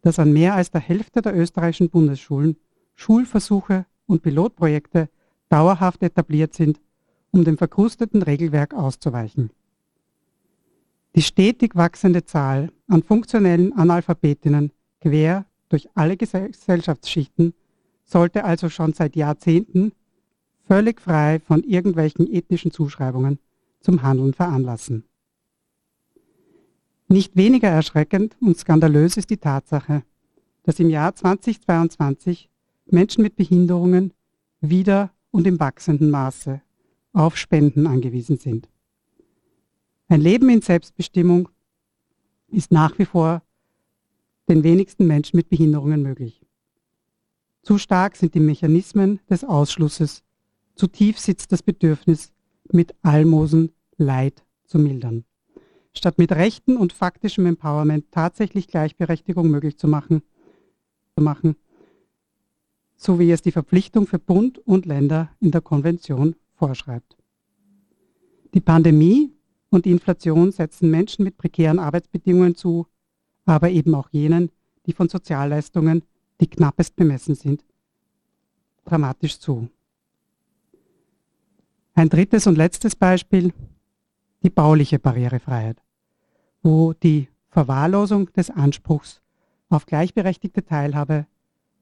dass 0.09 0.19
an 0.19 0.33
mehr 0.33 0.55
als 0.55 0.71
der 0.71 0.81
Hälfte 0.81 1.21
der 1.21 1.37
österreichischen 1.37 1.91
Bundesschulen 1.91 2.57
Schulversuche 2.95 3.85
und 4.07 4.23
Pilotprojekte 4.23 5.11
dauerhaft 5.51 6.03
etabliert 6.03 6.55
sind, 6.55 6.81
um 7.31 7.45
dem 7.45 7.59
verkrusteten 7.59 8.23
Regelwerk 8.23 8.73
auszuweichen. 8.73 9.51
Die 11.15 11.21
stetig 11.21 11.77
wachsende 11.77 12.25
Zahl 12.25 12.73
an 12.87 13.03
funktionellen 13.03 13.75
Analphabetinnen 13.75 14.73
quer 15.03 15.45
durch 15.69 15.91
alle 15.95 16.17
Gesellschaftsschichten 16.17 17.53
sollte 18.03 18.45
also 18.45 18.71
schon 18.71 18.95
seit 18.95 19.15
Jahrzehnten 19.15 19.93
völlig 20.67 21.03
frei 21.03 21.39
von 21.39 21.63
irgendwelchen 21.65 22.33
ethnischen 22.33 22.71
Zuschreibungen 22.71 23.41
zum 23.81 24.01
Handeln 24.01 24.33
veranlassen. 24.33 25.05
Nicht 27.11 27.37
weniger 27.37 27.69
erschreckend 27.69 28.37
und 28.41 28.59
skandalös 28.59 29.17
ist 29.17 29.31
die 29.31 29.39
Tatsache, 29.39 30.03
dass 30.65 30.79
im 30.79 30.91
Jahr 30.91 31.15
2022 31.15 32.51
Menschen 32.85 33.23
mit 33.23 33.35
Behinderungen 33.35 34.13
wieder 34.61 35.11
und 35.31 35.47
im 35.47 35.59
wachsenden 35.59 36.11
Maße 36.11 36.61
auf 37.15 37.39
Spenden 37.39 37.87
angewiesen 37.87 38.37
sind. 38.37 38.69
Ein 40.09 40.21
Leben 40.21 40.51
in 40.51 40.61
Selbstbestimmung 40.61 41.49
ist 42.49 42.73
nach 42.73 42.99
wie 42.99 43.07
vor 43.07 43.43
den 44.51 44.63
wenigsten 44.63 45.07
Menschen 45.07 45.39
mit 45.39 45.49
Behinderungen 45.49 46.03
möglich. 46.03 46.43
Zu 47.63 47.79
stark 47.79 48.17
sind 48.17 48.35
die 48.35 48.41
Mechanismen 48.41 49.21
des 49.31 49.45
Ausschlusses, 49.45 50.23
zu 50.75 50.87
tief 50.87 51.19
sitzt 51.19 51.53
das 51.53 51.63
Bedürfnis, 51.63 52.33
mit 52.71 52.95
Almosen 53.03 53.73
Leid 53.97 54.45
zu 54.65 54.79
mildern. 54.79 55.25
Statt 55.99 56.19
mit 56.19 56.33
rechten 56.33 56.77
und 56.77 56.93
faktischem 56.93 57.47
Empowerment 57.47 58.07
tatsächlich 58.11 58.69
Gleichberechtigung 58.69 59.51
möglich 59.51 59.77
zu 59.77 59.89
machen, 59.89 60.23
zu 61.17 61.23
machen 61.23 61.57
so 62.99 63.19
wie 63.21 63.31
es 63.31 63.41
die 63.41 63.53
Verpflichtung 63.53 64.07
für 64.07 64.19
Bund 64.19 64.59
und 64.59 64.85
Länder 64.85 65.31
in 65.39 65.53
der 65.53 65.61
Konvention 65.61 66.35
vorschreibt. 66.57 67.17
Die 68.55 68.61
Pandemie 68.61 69.33
und 69.71 69.85
die 69.85 69.93
Inflation 69.93 70.51
setzen 70.51 70.91
Menschen 70.91 71.25
mit 71.25 71.39
prekären 71.39 71.79
Arbeitsbedingungen 71.79 72.57
zu, 72.57 72.87
aber 73.45 73.71
eben 73.71 73.95
auch 73.95 74.09
jenen, 74.11 74.51
die 74.85 74.93
von 74.93 75.09
Sozialleistungen, 75.09 76.03
die 76.41 76.49
knappest 76.49 76.97
bemessen 76.97 77.37
sind, 77.37 77.65
dramatisch 78.85 79.39
zu. 79.39 79.69
Ein 81.95 82.09
drittes 82.09 82.47
und 82.47 82.57
letztes 82.57 82.97
Beispiel, 82.97 83.53
die 84.43 84.51
bauliche 84.51 84.99
Barrierefreiheit, 84.99 85.81
wo 86.69 86.93
die 86.93 87.29
Verwahrlosung 87.49 88.31
des 88.35 88.51
Anspruchs 88.51 89.23
auf 89.71 89.87
gleichberechtigte 89.87 90.67
Teilhabe 90.67 91.27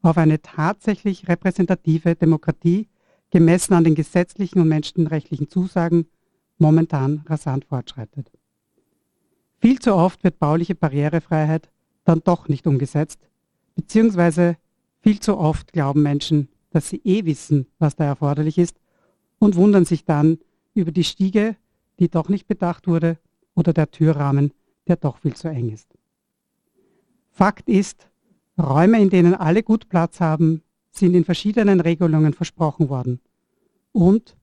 auf 0.00 0.16
eine 0.16 0.40
tatsächlich 0.40 1.26
repräsentative 1.26 2.14
Demokratie 2.14 2.86
gemessen 3.30 3.74
an 3.74 3.82
den 3.82 3.96
gesetzlichen 3.96 4.60
und 4.60 4.68
menschenrechtlichen 4.68 5.48
Zusagen 5.48 6.06
momentan 6.58 7.24
rasant 7.26 7.64
fortschreitet. 7.64 8.30
Viel 9.58 9.80
zu 9.80 9.92
oft 9.92 10.22
wird 10.22 10.38
bauliche 10.38 10.76
Barrierefreiheit 10.76 11.68
dann 12.04 12.20
doch 12.22 12.46
nicht 12.46 12.68
umgesetzt, 12.68 13.18
beziehungsweise 13.74 14.56
viel 15.00 15.18
zu 15.18 15.36
oft 15.36 15.72
glauben 15.72 16.04
Menschen, 16.04 16.48
dass 16.70 16.88
sie 16.88 17.00
eh 17.02 17.24
wissen, 17.24 17.66
was 17.80 17.96
da 17.96 18.04
erforderlich 18.04 18.56
ist 18.56 18.76
und 19.40 19.56
wundern 19.56 19.84
sich 19.84 20.04
dann 20.04 20.38
über 20.74 20.92
die 20.92 21.02
Stiege, 21.02 21.56
die 21.98 22.08
doch 22.08 22.28
nicht 22.28 22.46
bedacht 22.46 22.86
wurde, 22.86 23.18
oder 23.56 23.72
der 23.72 23.90
Türrahmen, 23.90 24.52
der 24.86 24.96
doch 24.96 25.18
viel 25.18 25.34
zu 25.34 25.48
eng 25.48 25.70
ist. 25.70 25.88
Fakt 27.30 27.68
ist, 27.68 28.08
Räume, 28.58 29.00
in 29.00 29.10
denen 29.10 29.34
alle 29.34 29.62
gut 29.62 29.88
Platz 29.88 30.20
haben, 30.20 30.62
sind 30.90 31.14
in 31.14 31.24
verschiedenen 31.24 31.80
Regelungen 31.80 32.32
versprochen 32.32 32.88
worden. 32.88 33.20
Und 33.92 34.36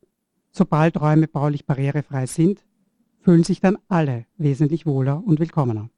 sobald 0.51 0.99
Räume 1.01 1.27
baulich 1.27 1.65
barrierefrei 1.65 2.27
sind, 2.27 2.63
fühlen 3.21 3.43
sich 3.43 3.59
dann 3.59 3.77
alle 3.87 4.25
wesentlich 4.37 4.85
wohler 4.85 5.23
und 5.25 5.39
willkommener. 5.39 5.89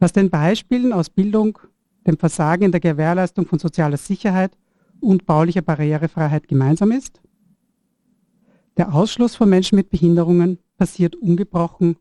Was 0.00 0.12
den 0.12 0.30
Beispielen 0.30 0.92
aus 0.92 1.10
Bildung, 1.10 1.58
dem 2.06 2.18
Versagen 2.18 2.64
in 2.64 2.72
der 2.72 2.80
Gewährleistung 2.80 3.46
von 3.46 3.58
sozialer 3.58 3.96
Sicherheit 3.96 4.56
und 5.00 5.26
baulicher 5.26 5.62
Barrierefreiheit 5.62 6.48
gemeinsam 6.48 6.90
ist? 6.90 7.20
Der 8.76 8.92
Ausschluss 8.92 9.36
von 9.36 9.48
Menschen 9.48 9.76
mit 9.76 9.90
Behinderungen 9.90 10.58
passiert 10.76 11.14
ungebrochen 11.14 11.96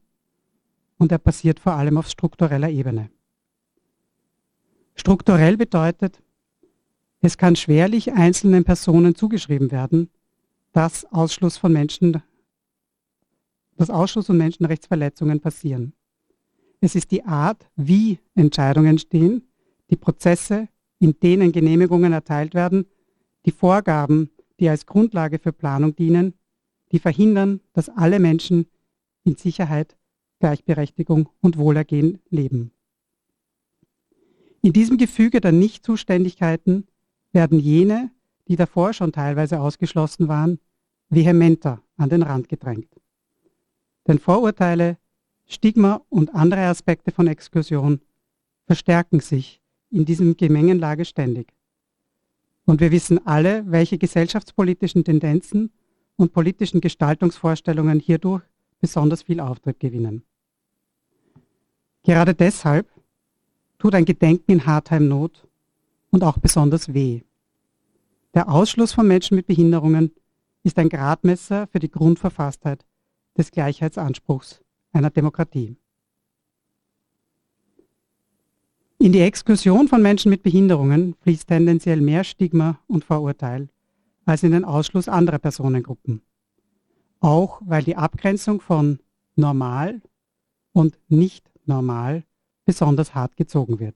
und 1.03 1.11
er 1.11 1.19
passiert 1.19 1.59
vor 1.59 1.73
allem 1.73 1.97
auf 1.97 2.07
struktureller 2.07 2.69
Ebene. 2.69 3.11
Strukturell 4.95 5.57
bedeutet, 5.57 6.23
es 7.19 7.37
kann 7.37 7.55
schwerlich 7.55 8.13
einzelnen 8.13 8.63
Personen 8.63 9.13
zugeschrieben 9.13 9.71
werden, 9.71 10.09
dass 10.71 11.05
Ausschluss 11.11 11.57
von 11.57 11.73
Menschen, 11.73 12.23
dass 13.75 13.89
Ausschluss 13.89 14.29
und 14.29 14.37
Menschenrechtsverletzungen 14.37 15.39
passieren. 15.39 15.93
Es 16.79 16.95
ist 16.95 17.11
die 17.11 17.23
Art, 17.25 17.69
wie 17.75 18.19
Entscheidungen 18.35 18.97
stehen, 18.97 19.47
die 19.89 19.97
Prozesse, 19.97 20.69
in 20.99 21.19
denen 21.21 21.51
Genehmigungen 21.51 22.13
erteilt 22.13 22.53
werden, 22.53 22.85
die 23.45 23.51
Vorgaben, 23.51 24.29
die 24.59 24.69
als 24.69 24.85
Grundlage 24.85 25.37
für 25.37 25.51
Planung 25.51 25.95
dienen, 25.95 26.33
die 26.93 26.99
verhindern, 26.99 27.59
dass 27.73 27.89
alle 27.89 28.19
Menschen 28.19 28.67
in 29.23 29.35
Sicherheit, 29.35 29.97
Gleichberechtigung 30.43 31.29
und 31.39 31.57
Wohlergehen 31.57 32.19
leben. 32.29 32.73
In 34.61 34.73
diesem 34.73 34.97
Gefüge 34.97 35.39
der 35.39 35.53
Nichtzuständigkeiten 35.53 36.85
werden 37.31 37.59
jene, 37.59 38.11
die 38.49 38.57
davor 38.57 38.91
schon 38.91 39.13
teilweise 39.13 39.61
ausgeschlossen 39.61 40.27
waren, 40.27 40.59
vehementer 41.09 41.81
an 41.95 42.09
den 42.09 42.23
Rand 42.23 42.49
gedrängt. 42.49 42.89
Denn 44.05 44.19
Vorurteile, 44.19 44.97
Stigma 45.45 46.01
und 46.09 46.35
andere 46.35 46.65
Aspekte 46.67 47.13
von 47.13 47.27
Exklusion 47.27 48.01
verstärken 48.65 49.21
sich 49.21 49.61
in 49.91 50.03
diesem 50.03 50.35
Gemengenlage 50.35 51.05
ständig. 51.05 51.53
Und 52.65 52.81
wir 52.81 52.91
wissen 52.91 53.25
alle, 53.25 53.63
welche 53.65 53.97
gesellschaftspolitischen 53.97 55.05
Tendenzen 55.05 55.71
und 56.17 56.33
politischen 56.33 56.81
Gestaltungsvorstellungen 56.81 58.01
hierdurch 58.01 58.43
besonders 58.81 59.23
viel 59.23 59.39
Auftritt 59.39 59.79
gewinnen. 59.79 60.25
Gerade 62.03 62.35
deshalb 62.35 62.89
tut 63.79 63.95
ein 63.95 64.05
Gedenken 64.05 64.51
in 64.51 64.65
Hartheim 64.65 65.07
Not 65.07 65.47
und 66.11 66.23
auch 66.23 66.37
besonders 66.37 66.93
weh. 66.93 67.21
Der 68.33 68.49
Ausschluss 68.49 68.93
von 68.93 69.07
Menschen 69.07 69.35
mit 69.35 69.47
Behinderungen 69.47 70.11
ist 70.63 70.77
ein 70.79 70.89
Gradmesser 70.89 71.67
für 71.67 71.79
die 71.79 71.91
Grundverfasstheit 71.91 72.85
des 73.37 73.51
Gleichheitsanspruchs 73.51 74.61
einer 74.91 75.09
Demokratie. 75.09 75.77
In 78.99 79.11
die 79.11 79.19
Exklusion 79.19 79.87
von 79.87 80.01
Menschen 80.01 80.29
mit 80.29 80.43
Behinderungen 80.43 81.15
fließt 81.21 81.47
tendenziell 81.47 81.99
mehr 81.99 82.23
Stigma 82.23 82.79
und 82.87 83.03
Vorurteil 83.03 83.69
als 84.25 84.43
in 84.43 84.51
den 84.51 84.63
Ausschluss 84.63 85.09
anderer 85.09 85.39
Personengruppen. 85.39 86.21
Auch 87.19 87.61
weil 87.65 87.83
die 87.83 87.97
Abgrenzung 87.97 88.61
von 88.61 88.99
normal 89.35 90.01
und 90.71 90.97
nicht 91.09 91.52
normal 91.67 92.23
besonders 92.65 93.13
hart 93.13 93.35
gezogen 93.35 93.79
wird. 93.79 93.95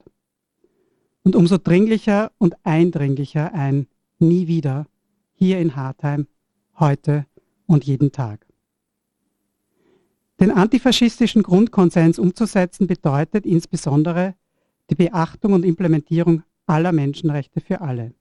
Und 1.24 1.36
umso 1.36 1.58
dringlicher 1.58 2.32
und 2.38 2.56
eindringlicher 2.64 3.54
ein 3.54 3.88
Nie 4.20 4.48
wieder 4.48 4.88
hier 5.34 5.60
in 5.60 5.76
Hartheim, 5.76 6.28
heute 6.80 7.26
und 7.68 7.86
jeden 7.86 8.12
Tag. 8.12 8.46
Den 10.40 10.52
antifaschistischen 10.52 11.44
Grundkonsens 11.44 12.20
umzusetzen 12.20 12.88
bedeutet 12.88 13.46
insbesondere 13.46 14.36
die 14.90 14.96
Beachtung 14.96 15.54
und 15.54 15.66
Implementierung 15.66 16.44
aller 16.66 16.92
Menschenrechte 16.92 17.60
für 17.62 17.82
alle. 17.82 18.14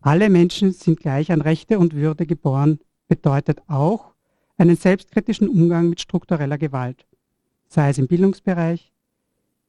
Alle 0.00 0.28
Menschen 0.28 0.72
sind 0.72 1.00
gleich 1.00 1.32
an 1.32 1.40
Rechte 1.40 1.78
und 1.78 1.94
Würde 1.94 2.26
geboren, 2.26 2.78
bedeutet 3.08 3.62
auch 3.68 4.12
einen 4.56 4.76
selbstkritischen 4.76 5.48
Umgang 5.48 5.88
mit 5.88 6.00
struktureller 6.00 6.58
Gewalt, 6.58 7.06
sei 7.74 7.90
es 7.90 7.98
im 7.98 8.06
Bildungsbereich, 8.06 8.92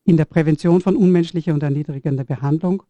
in 0.05 0.17
der 0.17 0.25
Prävention 0.25 0.79
von 0.79 0.95
unmenschlicher 0.95 1.53
und 1.53 1.63
erniedrigender 1.63 2.23
Behandlung 2.23 2.83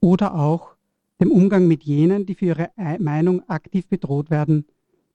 oder 0.00 0.34
auch 0.34 0.74
dem 1.20 1.30
Umgang 1.30 1.68
mit 1.68 1.84
jenen, 1.84 2.24
die 2.24 2.34
für 2.34 2.46
ihre 2.46 2.70
Meinung 2.98 3.46
aktiv 3.48 3.86
bedroht 3.86 4.30
werden, 4.30 4.64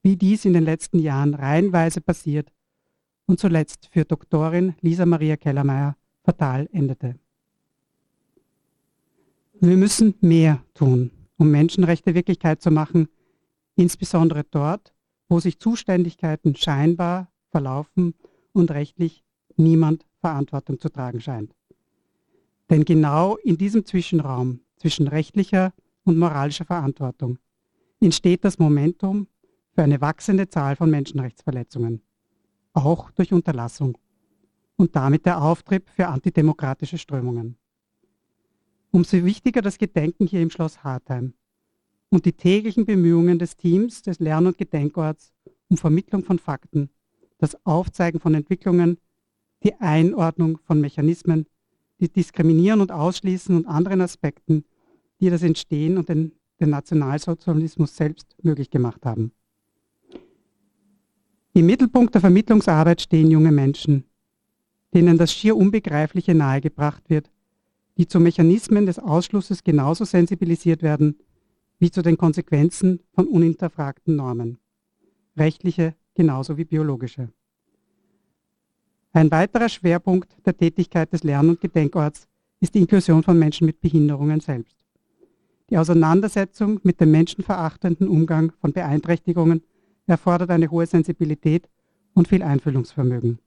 wie 0.02 0.16
dies 0.16 0.44
in 0.44 0.52
den 0.52 0.64
letzten 0.64 1.00
Jahren 1.00 1.34
reihenweise 1.34 2.00
passiert 2.00 2.52
und 3.26 3.40
zuletzt 3.40 3.88
für 3.90 4.04
Doktorin 4.04 4.74
Lisa 4.80 5.04
Maria 5.04 5.36
Kellermeier 5.36 5.96
fatal 6.22 6.68
endete. 6.72 7.16
Wir 9.60 9.76
müssen 9.76 10.14
mehr 10.20 10.62
tun, 10.74 11.10
um 11.38 11.50
Menschenrechte 11.50 12.14
Wirklichkeit 12.14 12.62
zu 12.62 12.70
machen, 12.70 13.08
insbesondere 13.74 14.44
dort, 14.48 14.92
wo 15.28 15.40
sich 15.40 15.58
Zuständigkeiten 15.58 16.54
scheinbar 16.54 17.32
verlaufen 17.50 18.14
und 18.52 18.70
rechtlich 18.70 19.23
niemand 19.58 20.04
Verantwortung 20.20 20.78
zu 20.78 20.88
tragen 20.88 21.20
scheint. 21.20 21.54
Denn 22.70 22.84
genau 22.84 23.36
in 23.36 23.58
diesem 23.58 23.84
Zwischenraum 23.84 24.60
zwischen 24.76 25.08
rechtlicher 25.08 25.72
und 26.04 26.18
moralischer 26.18 26.64
Verantwortung 26.64 27.38
entsteht 28.00 28.44
das 28.44 28.58
Momentum 28.58 29.26
für 29.74 29.82
eine 29.82 30.00
wachsende 30.00 30.48
Zahl 30.48 30.76
von 30.76 30.90
Menschenrechtsverletzungen, 30.90 32.02
auch 32.72 33.10
durch 33.10 33.32
Unterlassung 33.32 33.98
und 34.76 34.94
damit 34.96 35.26
der 35.26 35.42
Auftrieb 35.42 35.88
für 35.90 36.08
antidemokratische 36.08 36.98
Strömungen. 36.98 37.56
Umso 38.90 39.24
wichtiger 39.24 39.60
das 39.60 39.78
Gedenken 39.78 40.26
hier 40.26 40.40
im 40.40 40.50
Schloss 40.50 40.84
Hartheim 40.84 41.34
und 42.10 42.26
die 42.26 42.32
täglichen 42.32 42.86
Bemühungen 42.86 43.38
des 43.38 43.56
Teams 43.56 44.02
des 44.02 44.20
Lern- 44.20 44.46
und 44.46 44.58
Gedenkorts 44.58 45.32
um 45.68 45.76
Vermittlung 45.76 46.22
von 46.22 46.38
Fakten, 46.38 46.90
das 47.38 47.56
Aufzeigen 47.66 48.20
von 48.20 48.34
Entwicklungen 48.34 48.98
die 49.64 49.74
Einordnung 49.80 50.58
von 50.58 50.80
Mechanismen, 50.80 51.46
die 52.00 52.08
Diskriminieren 52.08 52.80
und 52.80 52.92
Ausschließen 52.92 53.56
und 53.56 53.66
anderen 53.66 54.00
Aspekten, 54.00 54.64
die 55.20 55.30
das 55.30 55.42
Entstehen 55.42 55.96
und 55.96 56.08
den, 56.08 56.32
den 56.60 56.70
Nationalsozialismus 56.70 57.96
selbst 57.96 58.36
möglich 58.42 58.70
gemacht 58.70 59.06
haben. 59.06 59.32
Im 61.54 61.66
Mittelpunkt 61.66 62.14
der 62.14 62.20
Vermittlungsarbeit 62.20 63.00
stehen 63.00 63.30
junge 63.30 63.52
Menschen, 63.52 64.04
denen 64.92 65.16
das 65.18 65.32
schier 65.32 65.56
Unbegreifliche 65.56 66.34
nahegebracht 66.34 67.08
wird, 67.08 67.30
die 67.96 68.08
zu 68.08 68.18
Mechanismen 68.18 68.86
des 68.86 68.98
Ausschlusses 68.98 69.62
genauso 69.62 70.04
sensibilisiert 70.04 70.82
werden 70.82 71.16
wie 71.78 71.90
zu 71.90 72.02
den 72.02 72.16
Konsequenzen 72.16 73.00
von 73.12 73.26
uninterfragten 73.28 74.16
Normen, 74.16 74.58
rechtliche 75.36 75.94
genauso 76.14 76.56
wie 76.56 76.64
biologische. 76.64 77.28
Ein 79.16 79.30
weiterer 79.30 79.68
Schwerpunkt 79.68 80.36
der 80.44 80.56
Tätigkeit 80.56 81.12
des 81.12 81.22
Lern- 81.22 81.48
und 81.48 81.60
Gedenkorts 81.60 82.26
ist 82.58 82.74
die 82.74 82.80
Inklusion 82.80 83.22
von 83.22 83.38
Menschen 83.38 83.64
mit 83.64 83.80
Behinderungen 83.80 84.40
selbst. 84.40 84.76
Die 85.70 85.78
Auseinandersetzung 85.78 86.80
mit 86.82 87.00
dem 87.00 87.12
menschenverachtenden 87.12 88.08
Umgang 88.08 88.52
von 88.60 88.72
Beeinträchtigungen 88.72 89.62
erfordert 90.08 90.50
eine 90.50 90.68
hohe 90.68 90.86
Sensibilität 90.86 91.68
und 92.14 92.26
viel 92.26 92.42
Einfühlungsvermögen. 92.42 93.38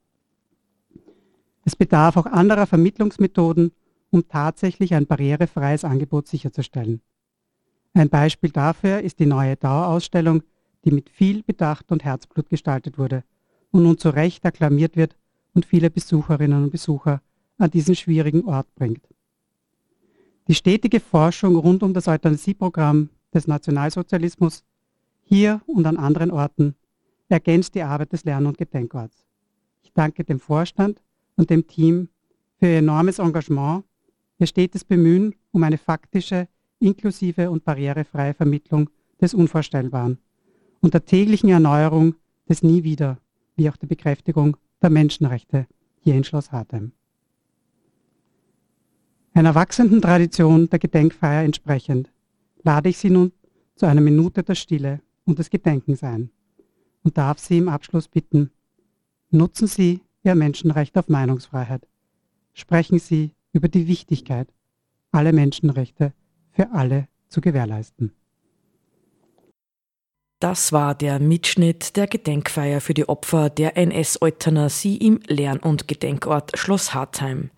Es 1.66 1.76
bedarf 1.76 2.16
auch 2.16 2.26
anderer 2.26 2.66
Vermittlungsmethoden, 2.66 3.72
um 4.08 4.26
tatsächlich 4.26 4.94
ein 4.94 5.06
barrierefreies 5.06 5.84
Angebot 5.84 6.28
sicherzustellen. 6.28 7.02
Ein 7.92 8.08
Beispiel 8.08 8.50
dafür 8.50 9.02
ist 9.02 9.18
die 9.18 9.26
neue 9.26 9.56
Dauerausstellung, 9.56 10.44
die 10.86 10.92
mit 10.92 11.10
viel 11.10 11.42
Bedacht 11.42 11.92
und 11.92 12.06
Herzblut 12.06 12.48
gestaltet 12.48 12.96
wurde 12.96 13.22
und 13.70 13.82
nun 13.82 13.98
zu 13.98 14.08
Recht 14.08 14.46
akklamiert 14.46 14.96
wird 14.96 15.14
und 15.58 15.66
viele 15.66 15.90
Besucherinnen 15.90 16.62
und 16.62 16.70
Besucher 16.70 17.20
an 17.58 17.68
diesen 17.72 17.96
schwierigen 17.96 18.44
Ort 18.44 18.72
bringt. 18.76 19.04
Die 20.46 20.54
stetige 20.54 21.00
Forschung 21.00 21.56
rund 21.56 21.82
um 21.82 21.92
das 21.92 22.06
Euthanasieprogramm 22.06 23.10
des 23.34 23.48
Nationalsozialismus 23.48 24.62
hier 25.24 25.60
und 25.66 25.84
an 25.84 25.96
anderen 25.96 26.30
Orten 26.30 26.76
ergänzt 27.28 27.74
die 27.74 27.82
Arbeit 27.82 28.12
des 28.12 28.22
Lern- 28.24 28.46
und 28.46 28.56
Gedenkorts. 28.56 29.26
Ich 29.82 29.92
danke 29.92 30.22
dem 30.22 30.38
Vorstand 30.38 31.02
und 31.34 31.50
dem 31.50 31.66
Team 31.66 32.08
für 32.60 32.66
ihr 32.66 32.78
enormes 32.78 33.18
Engagement, 33.18 33.82
ihr 34.38 34.46
stetes 34.46 34.84
Bemühen 34.84 35.34
um 35.50 35.64
eine 35.64 35.76
faktische, 35.76 36.46
inklusive 36.78 37.50
und 37.50 37.64
barrierefreie 37.64 38.32
Vermittlung 38.32 38.90
des 39.20 39.34
Unvorstellbaren 39.34 40.18
und 40.82 40.94
der 40.94 41.04
täglichen 41.04 41.50
Erneuerung 41.50 42.14
des 42.48 42.62
Nie 42.62 42.84
wieder, 42.84 43.18
wie 43.56 43.68
auch 43.68 43.76
der 43.76 43.88
Bekräftigung 43.88 44.56
der 44.82 44.90
Menschenrechte 44.90 45.66
hier 46.00 46.14
in 46.14 46.24
Schloss 46.24 46.52
Hartheim. 46.52 46.92
Einer 49.34 49.54
wachsenden 49.54 50.02
Tradition 50.02 50.68
der 50.68 50.78
Gedenkfeier 50.78 51.44
entsprechend 51.44 52.10
lade 52.62 52.88
ich 52.88 52.98
Sie 52.98 53.10
nun 53.10 53.32
zu 53.76 53.86
einer 53.86 54.00
Minute 54.00 54.42
der 54.42 54.54
Stille 54.54 55.00
und 55.24 55.38
des 55.38 55.50
Gedenkens 55.50 56.02
ein 56.02 56.30
und 57.04 57.16
darf 57.16 57.38
Sie 57.38 57.58
im 57.58 57.68
Abschluss 57.68 58.08
bitten, 58.08 58.50
nutzen 59.30 59.66
Sie 59.66 60.00
Ihr 60.24 60.34
Menschenrecht 60.34 60.98
auf 60.98 61.08
Meinungsfreiheit. 61.08 61.86
Sprechen 62.52 62.98
Sie 62.98 63.32
über 63.52 63.68
die 63.68 63.86
Wichtigkeit, 63.86 64.52
alle 65.12 65.32
Menschenrechte 65.32 66.12
für 66.50 66.72
alle 66.72 67.08
zu 67.28 67.40
gewährleisten. 67.40 68.12
Das 70.40 70.72
war 70.72 70.94
der 70.94 71.18
Mitschnitt 71.18 71.96
der 71.96 72.06
Gedenkfeier 72.06 72.80
für 72.80 72.94
die 72.94 73.08
Opfer 73.08 73.50
der 73.50 73.76
NS-Euthanasie 73.76 74.96
im 74.96 75.18
Lern- 75.26 75.58
und 75.58 75.88
Gedenkort 75.88 76.56
Schloss 76.56 76.94
Hartheim. 76.94 77.50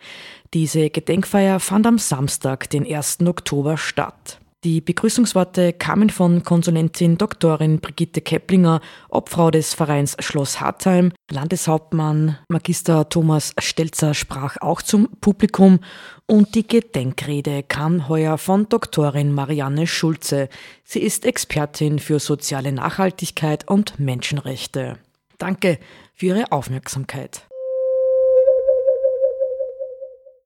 Diese 0.55 0.89
Gedenkfeier 0.89 1.61
fand 1.61 1.87
am 1.87 1.99
Samstag, 1.99 2.71
den 2.71 2.91
1. 2.91 3.19
Oktober 3.27 3.77
statt. 3.77 4.41
Die 4.63 4.83
Begrüßungsworte 4.83 5.73
kamen 5.73 6.11
von 6.11 6.43
Konsulentin 6.43 7.17
Doktorin 7.17 7.81
Brigitte 7.81 8.21
Keplinger, 8.21 8.83
Obfrau 9.09 9.51
des 9.51 9.73
Vereins 9.73 10.17
Schloss 10.19 10.61
Hartheim. 10.61 11.13
Landeshauptmann 11.31 12.37
Magister 12.49 13.09
Thomas 13.09 13.55
Stelzer 13.59 14.13
sprach 14.13 14.59
auch 14.59 14.83
zum 14.83 15.09
Publikum 15.23 15.81
und 16.27 16.55
die 16.55 16.67
Gedenkrede 16.67 17.63
kam 17.63 18.07
heuer 18.11 18.37
von 18.37 18.69
Doktorin 18.69 19.33
Marianne 19.33 19.87
Schulze. 19.87 20.51
Sie 20.85 21.01
ist 21.01 21.25
Expertin 21.25 21.99
für 21.99 22.19
soziale 22.19 22.73
Nachhaltigkeit 22.73 23.67
und 23.67 23.99
Menschenrechte. 23.99 24.99
Danke 25.39 25.79
für 26.15 26.27
Ihre 26.27 26.53
Aufmerksamkeit. 26.53 27.50